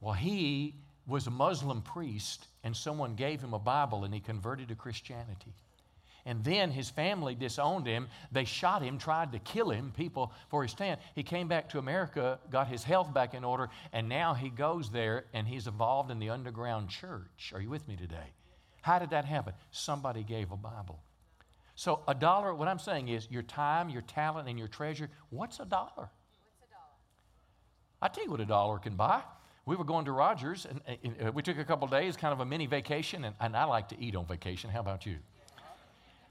[0.00, 0.74] Well, he
[1.06, 5.54] was a Muslim priest, and someone gave him a Bible, and he converted to Christianity.
[6.26, 8.08] And then his family disowned him.
[8.32, 10.98] They shot him, tried to kill him, people for his stand.
[11.14, 14.90] He came back to America, got his health back in order, and now he goes
[14.90, 17.52] there and he's involved in the underground church.
[17.54, 18.32] Are you with me today?
[18.80, 19.52] How did that happen?
[19.70, 20.98] Somebody gave a Bible.
[21.74, 25.10] So, a dollar, what I'm saying is your time, your talent, and your treasure.
[25.30, 25.90] What's a dollar?
[25.96, 26.94] What's a dollar?
[28.00, 29.22] I tell you what a dollar can buy
[29.66, 30.80] we were going to Rogers, and
[31.24, 33.88] uh, we took a couple days, kind of a mini vacation, and, and I like
[33.90, 34.70] to eat on vacation.
[34.70, 35.16] How about you?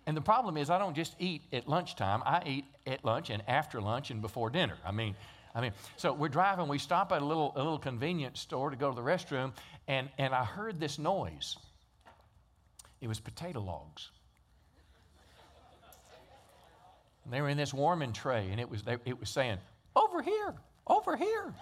[0.06, 2.22] And the problem is, I don't just eat at lunchtime.
[2.26, 4.78] I eat at lunch and after lunch and before dinner.
[4.86, 5.16] I mean,
[5.56, 6.68] I mean, so we're driving.
[6.68, 9.54] We stop at a little, a little convenience store to go to the restroom,
[9.88, 11.56] and, and I heard this noise.
[13.02, 14.10] It was potato logs.
[17.24, 19.58] And they were in this warming tray, and it was, they, it was saying,
[19.96, 20.54] Over here,
[20.88, 21.54] over here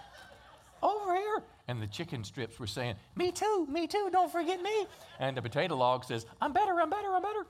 [0.82, 1.42] over here.
[1.68, 4.86] And the chicken strips were saying, Me too, me too, don't forget me.
[5.18, 7.46] And the potato log says, I'm better, I'm better, I'm better.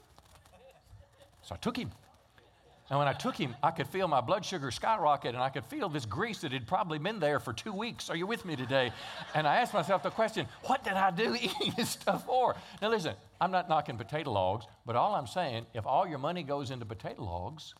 [1.42, 1.90] So I took him.
[2.90, 5.64] And when I took him, I could feel my blood sugar skyrocket and I could
[5.64, 8.10] feel this grease that had probably been there for two weeks.
[8.10, 8.92] Are you with me today?
[9.34, 12.54] And I asked myself the question, what did I do eating this stuff for?
[12.82, 16.42] Now, listen, I'm not knocking potato logs, but all I'm saying, if all your money
[16.42, 17.74] goes into potato logs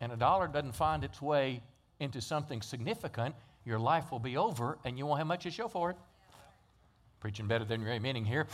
[0.00, 1.62] and a dollar doesn't find its way
[1.98, 3.34] into something significant,
[3.68, 5.96] your life will be over and you won't have much to show for it.
[7.20, 8.46] Preaching better than your meaning here.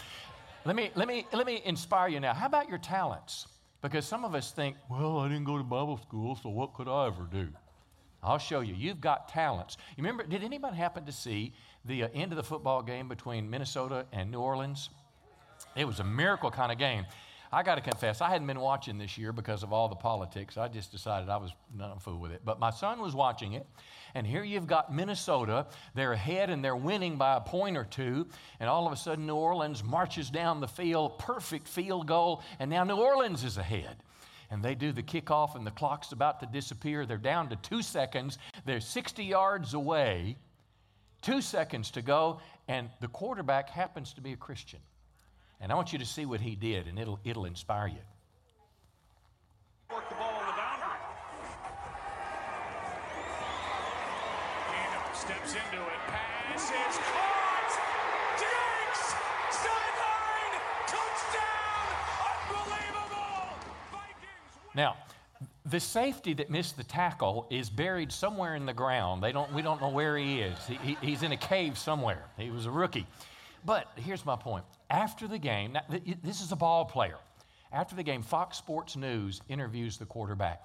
[0.64, 2.34] let me, let, me, let me inspire you now.
[2.34, 3.46] How about your talents?
[3.80, 6.88] Because some of us think, well, I didn't go to Bible school, so what could
[6.88, 7.48] I ever do?
[8.22, 8.74] I'll show you.
[8.74, 9.76] You've got talents.
[9.96, 11.52] You remember, did anybody happen to see
[11.84, 14.88] the uh, end of the football game between Minnesota and New Orleans?
[15.76, 17.04] It was a miracle kind of game.
[17.54, 20.56] I got to confess, I hadn't been watching this year because of all the politics.
[20.56, 22.40] I just decided I was not a fool with it.
[22.44, 23.64] But my son was watching it,
[24.14, 25.66] and here you've got Minnesota.
[25.94, 28.26] They're ahead and they're winning by a point or two,
[28.58, 32.68] and all of a sudden New Orleans marches down the field, perfect field goal, and
[32.68, 33.98] now New Orleans is ahead
[34.50, 37.06] and they do the kickoff, and the clock's about to disappear.
[37.06, 38.38] They're down to two seconds.
[38.64, 40.36] They're 60 yards away,
[41.22, 44.80] two seconds to go, and the quarterback happens to be a Christian.
[45.64, 47.96] And I want you to see what he did, and it'll, it'll inspire you.
[49.90, 51.00] Work the ball on the boundary.
[54.68, 56.00] Keenum steps into it.
[56.06, 57.78] Pass caught.
[58.38, 59.14] Diggs!
[59.56, 60.60] Sideline!
[60.86, 61.86] Touchdown!
[62.50, 63.56] Unbelievable!
[63.90, 64.74] Vikings.
[64.74, 64.96] Now,
[65.64, 69.22] the safety that missed the tackle is buried somewhere in the ground.
[69.22, 70.58] They don't, we don't know where he is.
[70.66, 72.26] He, he, he's in a cave somewhere.
[72.36, 73.06] He was a rookie.
[73.64, 74.64] But here's my point.
[74.90, 75.82] After the game, now,
[76.22, 77.18] this is a ball player.
[77.72, 80.62] After the game, Fox Sports News interviews the quarterback.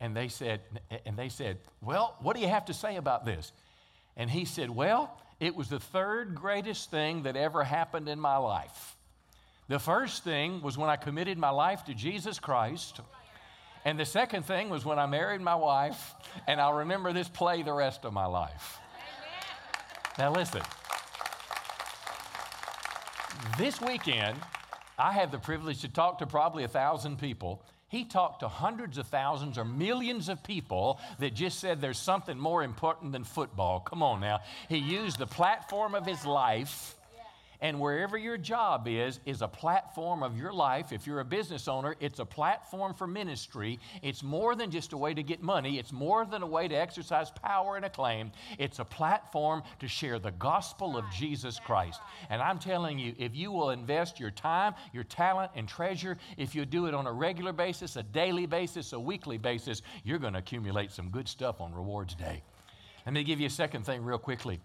[0.00, 0.60] And they said,
[1.06, 3.52] and they said, Well, what do you have to say about this?
[4.16, 8.36] And he said, Well, it was the third greatest thing that ever happened in my
[8.36, 8.96] life.
[9.68, 13.00] The first thing was when I committed my life to Jesus Christ.
[13.84, 16.14] And the second thing was when I married my wife,
[16.46, 18.78] and I'll remember this play the rest of my life.
[20.18, 20.62] Now, listen.
[23.56, 24.38] This weekend,
[24.98, 27.62] I had the privilege to talk to probably a thousand people.
[27.88, 32.38] He talked to hundreds of thousands or millions of people that just said there's something
[32.38, 33.80] more important than football.
[33.80, 34.40] Come on now.
[34.68, 36.97] He used the platform of his life
[37.60, 40.92] and wherever your job is, is a platform of your life.
[40.92, 43.80] If you're a business owner, it's a platform for ministry.
[44.02, 46.74] It's more than just a way to get money, it's more than a way to
[46.74, 48.30] exercise power and acclaim.
[48.58, 52.00] It's a platform to share the gospel of Jesus Christ.
[52.30, 56.54] And I'm telling you, if you will invest your time, your talent, and treasure, if
[56.54, 60.34] you do it on a regular basis, a daily basis, a weekly basis, you're going
[60.34, 62.42] to accumulate some good stuff on Rewards Day.
[63.04, 64.60] Let me give you a second thing, real quickly.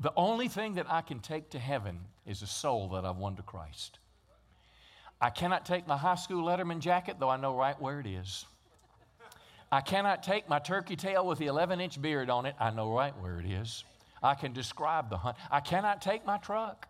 [0.00, 3.36] The only thing that I can take to heaven is a soul that I've won
[3.36, 3.98] to Christ.
[5.20, 8.44] I cannot take my high school Letterman jacket, though I know right where it is.
[9.70, 12.54] I cannot take my turkey tail with the 11 inch beard on it.
[12.60, 13.84] I know right where it is.
[14.22, 15.36] I can describe the hunt.
[15.50, 16.88] I cannot take my truck.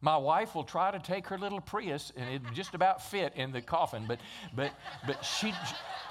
[0.00, 3.52] My wife will try to take her little Prius, and it just about fit in
[3.52, 4.20] the coffin, but,
[4.54, 4.70] but,
[5.06, 5.54] but she,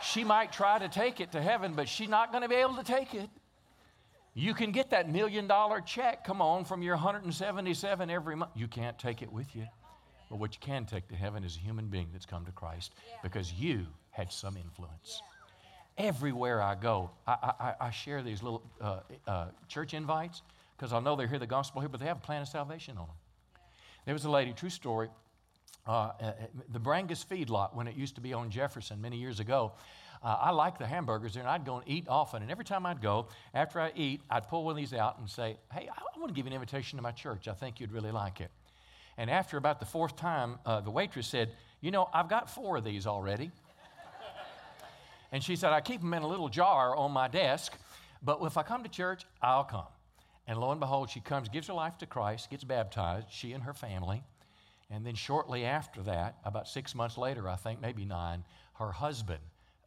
[0.02, 2.76] she might try to take it to heaven, but she's not going to be able
[2.76, 3.30] to take it.
[4.36, 8.52] You can get that million dollar check, come on, from your 177 every month.
[8.56, 9.68] You can't take it with you.
[10.30, 12.94] But what you can take to heaven is a human being that's come to Christ
[13.22, 15.22] because you had some influence.
[15.98, 20.42] Everywhere I go, I, I, I share these little uh, uh, church invites
[20.76, 22.98] because I know they hear the gospel here, but they have a plan of salvation
[22.98, 23.16] on them.
[24.06, 25.10] There was a lady, true story,
[25.86, 26.12] uh,
[26.72, 29.74] the Brangus feedlot when it used to be on Jefferson many years ago.
[30.24, 32.42] Uh, I like the hamburgers there, and I'd go and eat often.
[32.42, 35.30] And every time I'd go, after I eat, I'd pull one of these out and
[35.30, 37.50] say, Hey, I want to give you an invitation to my church.
[37.50, 38.50] I think you'd really like it.
[39.18, 42.78] And after about the fourth time, uh, the waitress said, You know, I've got four
[42.78, 43.52] of these already.
[45.34, 47.74] and she said, I keep them in a little jar on my desk,
[48.24, 49.88] but if I come to church, I'll come.
[50.48, 53.64] And lo and behold, she comes, gives her life to Christ, gets baptized, she and
[53.64, 54.24] her family.
[54.90, 58.44] And then shortly after that, about six months later, I think, maybe nine,
[58.76, 59.40] her husband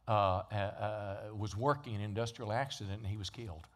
[0.07, 3.67] uh, uh, was working in an industrial accident and he was killed.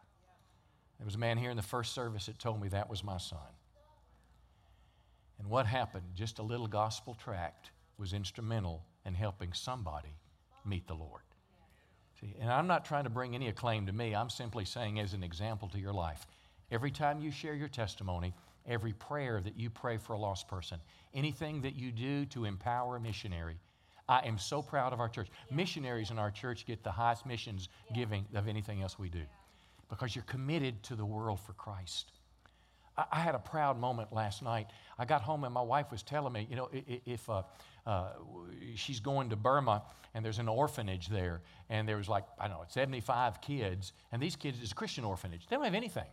[0.98, 3.18] There was a man here in the first service that told me that was my
[3.18, 3.38] son.
[5.38, 6.04] And what happened?
[6.14, 10.16] Just a little gospel tract was instrumental in helping somebody
[10.64, 11.22] meet the Lord.
[12.20, 14.14] See, and I'm not trying to bring any acclaim to me.
[14.14, 16.26] I'm simply saying, as an example to your life,
[16.70, 18.32] every time you share your testimony,
[18.66, 20.78] every prayer that you pray for a lost person,
[21.14, 23.58] anything that you do to empower a missionary,
[24.08, 25.28] I am so proud of our church.
[25.50, 29.22] Missionaries in our church get the highest missions giving of anything else we do
[29.88, 32.12] because you're committed to the world for Christ.
[32.96, 34.68] I, I had a proud moment last night.
[34.98, 37.42] I got home and my wife was telling me, you know, if uh,
[37.86, 38.10] uh,
[38.74, 39.82] she's going to Burma
[40.14, 44.22] and there's an orphanage there, and there was like, I don't know, 75 kids, and
[44.22, 45.46] these kids, it's a Christian orphanage.
[45.48, 46.08] They don't have anything.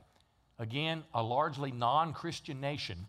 [0.58, 3.08] Again, a largely non Christian nation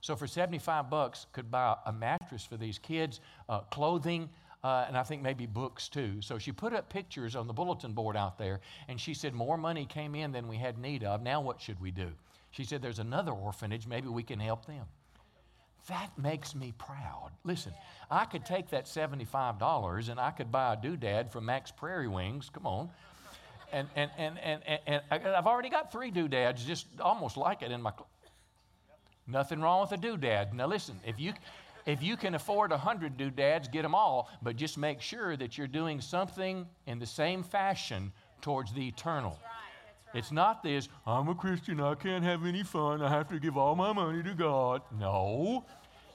[0.00, 4.28] so for 75 bucks, could buy a mattress for these kids, uh, clothing,
[4.62, 6.20] uh, and I think maybe books too.
[6.20, 9.56] So she put up pictures on the bulletin board out there, and she said more
[9.56, 11.22] money came in than we had need of.
[11.22, 12.10] Now what should we do?
[12.50, 13.86] She said there's another orphanage.
[13.86, 14.86] Maybe we can help them.
[15.88, 17.30] That makes me proud.
[17.44, 17.72] Listen,
[18.10, 22.50] I could take that $75 and I could buy a doodad from Mack's Prairie Wings.
[22.52, 22.90] Come on.
[23.72, 27.70] And, and, and, and, and, and I've already got three doodads just almost like it
[27.70, 27.90] in my.
[27.92, 28.08] Cl-
[29.28, 30.54] Nothing wrong with a doodad.
[30.54, 31.34] Now listen, if you,
[31.84, 35.58] if you can afford a hundred doodads, get them all, but just make sure that
[35.58, 38.10] you're doing something in the same fashion
[38.40, 39.38] towards the eternal.
[40.14, 43.58] It's not this, I'm a Christian, I can't have any fun, I have to give
[43.58, 44.80] all my money to God.
[44.98, 45.66] No,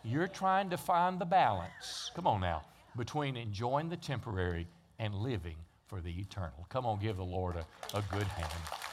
[0.03, 2.63] you're trying to find the balance, come on now,
[2.97, 6.65] between enjoying the temporary and living for the eternal.
[6.69, 8.92] Come on, give the Lord a, a good hand.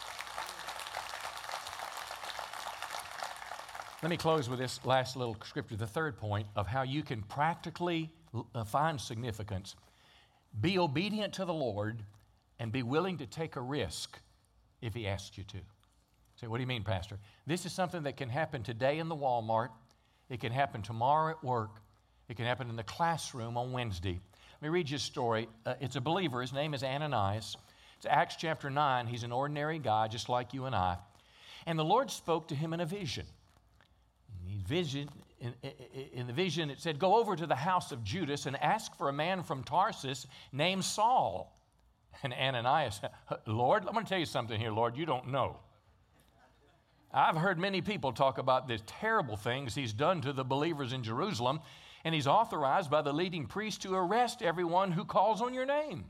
[4.02, 7.20] Let me close with this last little scripture, the third point of how you can
[7.20, 8.08] practically
[8.54, 9.76] uh, find significance.
[10.58, 12.02] Be obedient to the Lord
[12.58, 14.18] and be willing to take a risk
[14.80, 15.58] if He asks you to.
[16.36, 17.18] Say, what do you mean, Pastor?
[17.46, 19.68] This is something that can happen today in the Walmart,
[20.30, 21.82] it can happen tomorrow at work,
[22.30, 24.18] it can happen in the classroom on Wednesday.
[24.62, 25.46] Let me read you a story.
[25.66, 27.54] Uh, it's a believer, his name is Ananias.
[27.98, 29.08] It's Acts chapter 9.
[29.08, 30.96] He's an ordinary guy, just like you and I.
[31.66, 33.26] And the Lord spoke to him in a vision
[34.66, 35.08] vision,
[35.40, 35.54] in,
[36.12, 39.08] in, the vision, it said, Go over to the house of Judas and ask for
[39.08, 41.56] a man from Tarsus named Saul.
[42.22, 43.00] And Ananias,
[43.46, 45.56] Lord, I'm going to tell you something here, Lord, you don't know.
[47.12, 51.02] I've heard many people talk about the terrible things he's done to the believers in
[51.02, 51.60] Jerusalem,
[52.04, 56.04] and he's authorized by the leading priest to arrest everyone who calls on your name.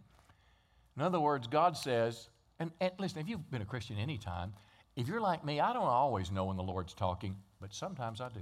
[0.96, 2.28] In other words, God says,
[2.58, 4.52] and, and listen, if you've been a Christian any time,
[4.96, 8.28] if you're like me, I don't always know when the Lord's talking but sometimes I
[8.28, 8.40] do.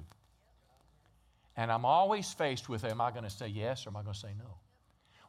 [1.56, 4.14] And I'm always faced with am I going to say yes or am I going
[4.14, 4.58] to say no?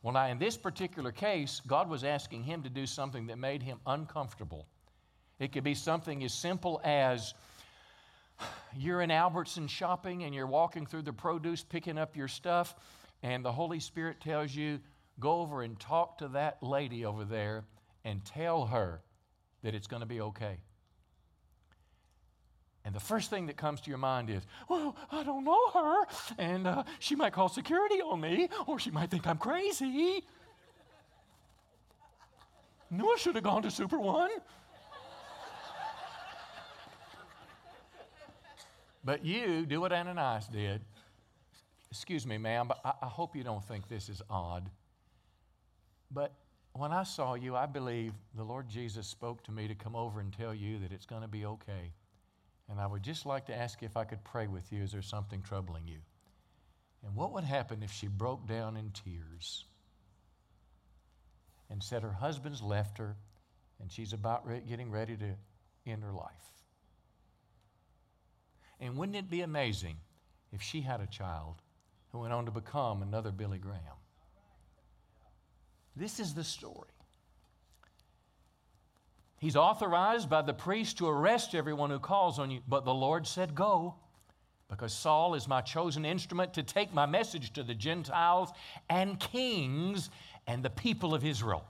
[0.04, 3.62] Well, now, in this particular case, God was asking him to do something that made
[3.62, 4.66] him uncomfortable.
[5.40, 7.34] It could be something as simple as
[8.78, 12.76] you're in Albertson shopping and you're walking through the produce picking up your stuff,
[13.24, 14.80] and the Holy Spirit tells you,
[15.20, 17.66] go over and talk to that lady over there
[18.06, 19.02] and tell her
[19.64, 20.58] that it's going to be okay.
[22.90, 26.06] And the first thing that comes to your mind is, well, I don't know her,
[26.40, 30.24] and uh, she might call security on me, or she might think I'm crazy.
[32.90, 34.32] Knew I should have gone to Super One.
[39.04, 40.82] but you do what Ananias did.
[41.92, 44.68] Excuse me, ma'am, but I, I hope you don't think this is odd.
[46.10, 46.34] But
[46.74, 50.20] when I saw you, I believe the Lord Jesus spoke to me to come over
[50.20, 51.94] and tell you that it's going to be okay.
[52.70, 54.84] And I would just like to ask you if I could pray with you.
[54.84, 56.00] Is there something troubling you?
[57.04, 59.66] And what would happen if she broke down in tears
[61.70, 63.16] and said her husband's left her
[63.80, 65.36] and she's about re- getting ready to
[65.88, 66.30] end her life?
[68.80, 69.98] And wouldn't it be amazing
[70.52, 71.56] if she had a child
[72.12, 73.98] who went on to become another Billy Graham?
[75.96, 76.88] This is the story.
[79.40, 82.60] He's authorized by the priest to arrest everyone who calls on you.
[82.68, 83.96] But the Lord said, Go,
[84.70, 88.52] because Saul is my chosen instrument to take my message to the Gentiles
[88.90, 90.10] and kings
[90.46, 91.66] and the people of Israel.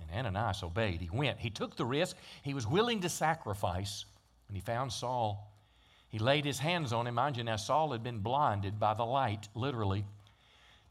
[0.00, 1.00] And Ananias obeyed.
[1.00, 1.38] He went.
[1.38, 2.16] He took the risk.
[2.42, 4.04] He was willing to sacrifice.
[4.48, 5.52] And he found Saul,
[6.08, 7.14] he laid his hands on him.
[7.14, 10.04] Mind you, now Saul had been blinded by the light, literally.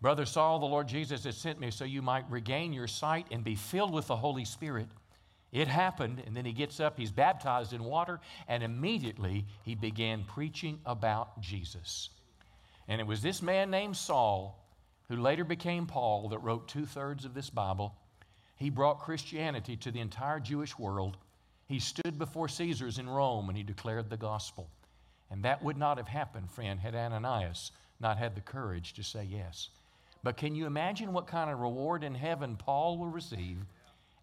[0.02, 3.44] Brother Saul, the Lord Jesus has sent me so you might regain your sight and
[3.44, 4.88] be filled with the Holy Spirit.
[5.52, 10.24] It happened, and then he gets up, he's baptized in water, and immediately he began
[10.24, 12.10] preaching about Jesus.
[12.88, 14.62] And it was this man named Saul,
[15.08, 17.96] who later became Paul, that wrote two thirds of this Bible.
[18.58, 21.18] He brought Christianity to the entire Jewish world.
[21.68, 24.70] He stood before Caesars in Rome and he declared the gospel.
[25.30, 29.24] And that would not have happened, friend, had Ananias not had the courage to say
[29.24, 29.70] yes.
[30.24, 33.58] But can you imagine what kind of reward in heaven Paul will receive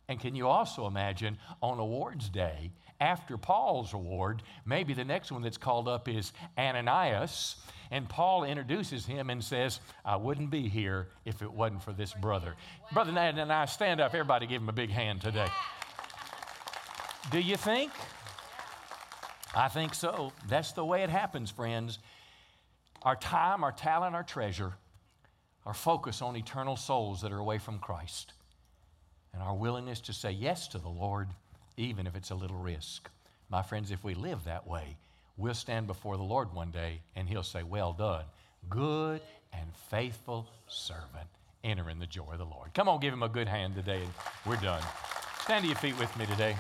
[0.09, 5.42] and can you also imagine on awards day, after Paul's award, maybe the next one
[5.42, 7.57] that's called up is Ananias,
[7.90, 12.14] and Paul introduces him and says, I wouldn't be here if it wasn't for this
[12.14, 12.55] brother.
[12.92, 15.48] Brother and I stand up, everybody give him a big hand today.
[17.30, 17.92] Do you think?
[19.55, 20.32] I think so.
[20.48, 21.98] That's the way it happens, friends.
[23.03, 24.74] Our time, our talent, our treasure,
[25.66, 28.32] our focus on eternal souls that are away from Christ
[29.33, 31.28] and our willingness to say yes to the Lord,
[31.76, 33.09] even if it's a little risk.
[33.49, 34.97] My friends, if we live that way,
[35.37, 38.24] we'll stand before the Lord one day and He'll say, Well done,
[38.68, 39.20] good
[39.53, 41.28] and faithful servant.
[41.64, 42.74] Enter in the joy of the Lord.
[42.74, 44.03] Come on, give Him a good hand today.
[44.03, 44.12] and
[44.47, 44.83] We're done.
[45.43, 46.57] Stand to your feet with me today.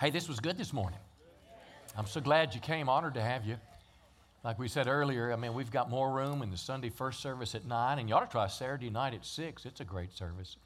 [0.00, 0.98] Hey, this was good this morning.
[1.96, 2.88] I'm so glad you came.
[2.88, 3.56] Honored to have you.
[4.48, 7.54] Like we said earlier, I mean, we've got more room in the Sunday first service
[7.54, 9.66] at 9, and you ought to try Saturday night at 6.
[9.66, 10.56] It's a great service.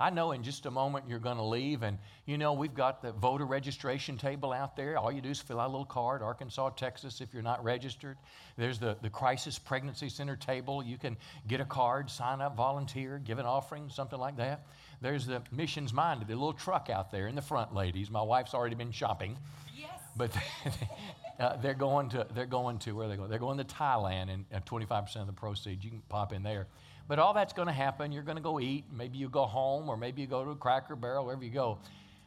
[0.00, 3.02] I know in just a moment you're going to leave, and you know, we've got
[3.02, 4.98] the voter registration table out there.
[4.98, 8.16] All you do is fill out a little card, Arkansas, Texas, if you're not registered.
[8.56, 10.82] There's the, the Crisis Pregnancy Center table.
[10.82, 11.16] You can
[11.46, 14.66] get a card, sign up, volunteer, give an offering, something like that.
[15.02, 18.10] There's the Missions Minded, the little truck out there in the front, ladies.
[18.10, 19.38] My wife's already been shopping.
[19.78, 19.90] Yes.
[20.16, 20.36] But
[21.40, 23.30] uh, they're going to, they're going to, where are they going?
[23.30, 26.66] They're going to Thailand, and uh, 25% of the proceeds, you can pop in there.
[27.08, 28.12] But all that's going to happen.
[28.12, 28.84] You're going to go eat.
[28.92, 31.78] Maybe you go home, or maybe you go to a Cracker Barrel, wherever you go.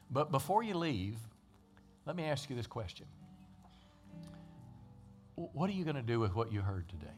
[0.09, 1.18] But before you leave,
[2.05, 3.05] let me ask you this question
[5.36, 7.14] What are you going to do with what you heard today?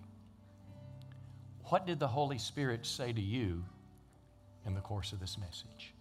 [1.69, 3.63] What did the Holy Spirit say to you
[4.65, 5.93] in the course of this message?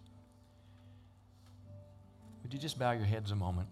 [2.42, 3.68] Would you just bow your heads a moment?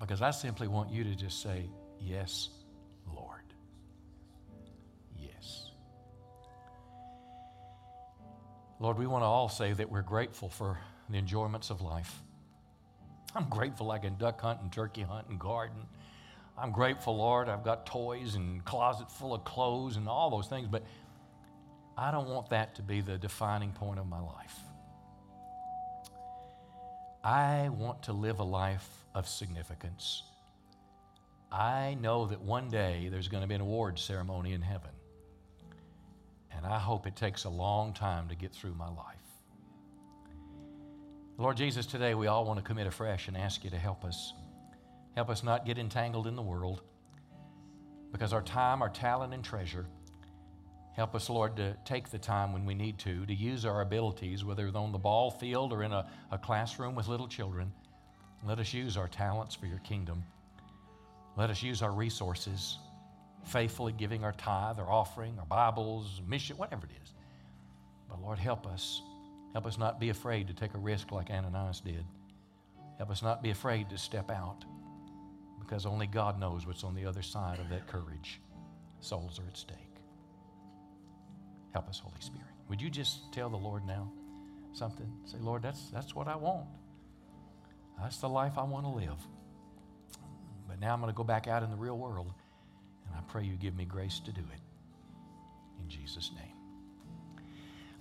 [0.00, 1.68] Because I simply want you to just say,
[1.98, 2.50] Yes,
[3.14, 3.40] Lord.
[5.18, 5.70] Yes.
[8.78, 10.78] Lord, we want to all say that we're grateful for
[11.08, 12.22] the enjoyments of life.
[13.34, 15.86] I'm grateful I can duck hunt and turkey hunt and garden.
[16.58, 20.68] I'm grateful, Lord, I've got toys and closet full of clothes and all those things,
[20.68, 20.84] but
[21.98, 24.56] I don't want that to be the defining point of my life.
[27.22, 30.22] I want to live a life of significance.
[31.50, 34.90] I know that one day there's going to be an award ceremony in heaven.
[36.54, 39.16] And I hope it takes a long time to get through my life.
[41.38, 44.34] Lord Jesus, today we all want to commit afresh and ask you to help us.
[45.14, 46.82] Help us not get entangled in the world
[48.12, 49.86] because our time, our talent, and treasure.
[50.94, 54.44] Help us, Lord, to take the time when we need to, to use our abilities,
[54.44, 57.72] whether on the ball field or in a, a classroom with little children.
[58.46, 60.22] Let us use our talents for your kingdom.
[61.36, 62.78] Let us use our resources
[63.44, 67.12] faithfully giving our tithe, our offering, our Bibles, mission, whatever it is.
[68.08, 69.02] But Lord, help us.
[69.52, 72.04] Help us not be afraid to take a risk like Ananias did.
[72.98, 74.64] Help us not be afraid to step out
[75.58, 78.40] because only God knows what's on the other side of that courage.
[79.00, 79.76] Souls are at stake.
[81.72, 82.46] Help us, Holy Spirit.
[82.68, 84.10] Would you just tell the Lord now
[84.72, 85.10] something?
[85.24, 86.66] Say, Lord, that's, that's what I want.
[88.00, 89.18] That's the life I want to live.
[90.68, 92.32] But now I'm going to go back out in the real world
[93.06, 94.60] and I pray you give me grace to do it.
[95.82, 96.52] In Jesus' name.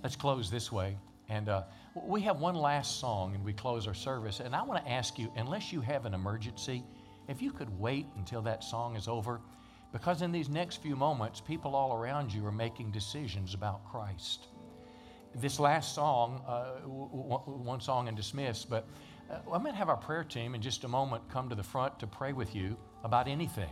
[0.03, 0.97] Let's close this way.
[1.29, 1.63] And uh,
[1.95, 4.39] we have one last song and we close our service.
[4.39, 6.83] And I want to ask you, unless you have an emergency,
[7.27, 9.41] if you could wait until that song is over,
[9.91, 14.47] because in these next few moments, people all around you are making decisions about Christ.
[15.33, 18.87] This last song, uh, one song and dismiss, but
[19.29, 21.63] uh, I'm going to have our prayer team in just a moment come to the
[21.63, 23.69] front to pray with you about anything.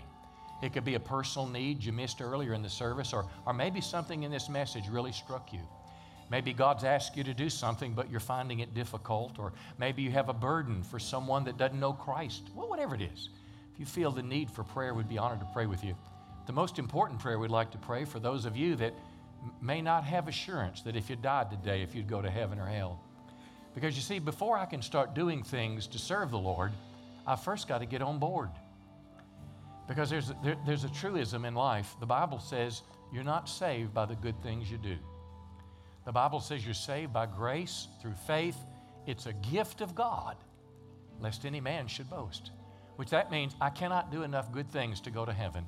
[0.62, 3.82] It could be a personal need you missed earlier in the service, or, or maybe
[3.82, 5.60] something in this message really struck you.
[6.32, 10.12] Maybe God's asked you to do something, but you're finding it difficult, or maybe you
[10.12, 12.49] have a burden for someone that doesn't know Christ.
[12.56, 13.30] Well, whatever it is.
[13.74, 15.95] If you feel the need for prayer, we'd be honored to pray with you.
[16.45, 18.93] The most important prayer we'd like to pray for those of you that
[19.62, 22.66] may not have assurance that if you died today, if you'd go to heaven or
[22.66, 23.01] hell.
[23.76, 26.71] Because you see, before I can start doing things to serve the Lord,
[27.26, 28.49] I first got to get on board.
[29.88, 31.95] Because there's, there, there's a truism in life.
[31.99, 34.97] The Bible says you're not saved by the good things you do.
[36.05, 38.57] The Bible says you're saved by grace through faith.
[39.07, 40.36] It's a gift of God,
[41.19, 42.51] lest any man should boast.
[42.95, 45.65] Which that means I cannot do enough good things to go to heaven.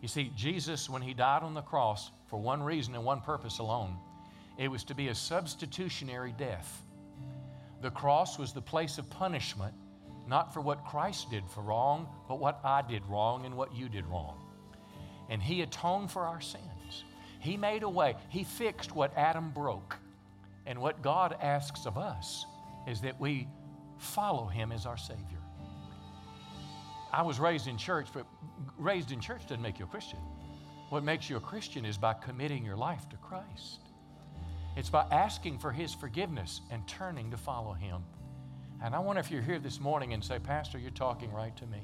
[0.00, 3.58] You see, Jesus, when he died on the cross for one reason and one purpose
[3.58, 3.96] alone,
[4.58, 6.82] it was to be a substitutionary death.
[7.82, 9.74] The cross was the place of punishment
[10.26, 13.88] not for what Christ did for wrong, but what I did wrong and what you
[13.88, 14.38] did wrong.
[15.28, 17.04] And He atoned for our sins.
[17.40, 18.14] He made a way.
[18.28, 19.96] He fixed what Adam broke.
[20.64, 22.46] And what God asks of us
[22.86, 23.48] is that we
[23.98, 25.38] follow Him as our Savior.
[27.12, 28.26] I was raised in church, but
[28.78, 30.20] raised in church doesn't make you a Christian.
[30.88, 33.80] What makes you a Christian is by committing your life to Christ.
[34.76, 38.02] It's by asking for His forgiveness and turning to follow Him.
[38.82, 41.66] And I wonder if you're here this morning and say, Pastor, you're talking right to
[41.66, 41.82] me.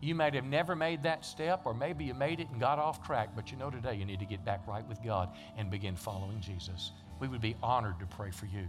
[0.00, 3.04] You may have never made that step, or maybe you made it and got off
[3.04, 5.96] track, but you know today you need to get back right with God and begin
[5.96, 6.92] following Jesus.
[7.18, 8.68] We would be honored to pray for you.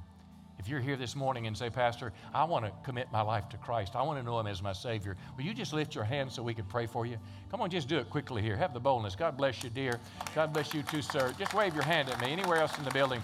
[0.60, 3.58] If you're here this morning and say, Pastor, I want to commit my life to
[3.58, 6.30] Christ, I want to know Him as my Savior, will you just lift your hand
[6.30, 7.18] so we can pray for you?
[7.50, 8.58] Come on, just do it quickly here.
[8.58, 9.16] Have the boldness.
[9.16, 10.02] God bless you, dear.
[10.36, 11.34] God bless you too, sir.
[11.40, 12.34] Just wave your hand at me.
[12.34, 13.22] Anywhere else in the building,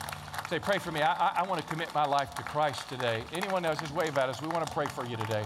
[0.50, 1.02] say, Pray for me.
[1.02, 3.22] I, I, I want to commit my life to Christ today.
[3.34, 4.42] Anyone else, just wave at us.
[4.42, 5.44] We want to pray for you today.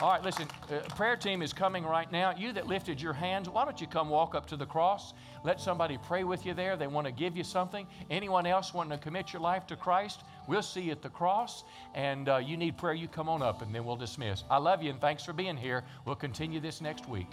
[0.00, 2.34] All right, listen, uh, prayer team is coming right now.
[2.34, 5.12] You that lifted your hands, why don't you come walk up to the cross?
[5.44, 6.74] Let somebody pray with you there.
[6.78, 7.86] They want to give you something.
[8.08, 10.22] Anyone else wanting to commit your life to Christ?
[10.50, 11.62] We'll see you at the cross.
[11.94, 14.42] And uh, you need prayer, you come on up and then we'll dismiss.
[14.50, 15.84] I love you and thanks for being here.
[16.04, 17.28] We'll continue this next week.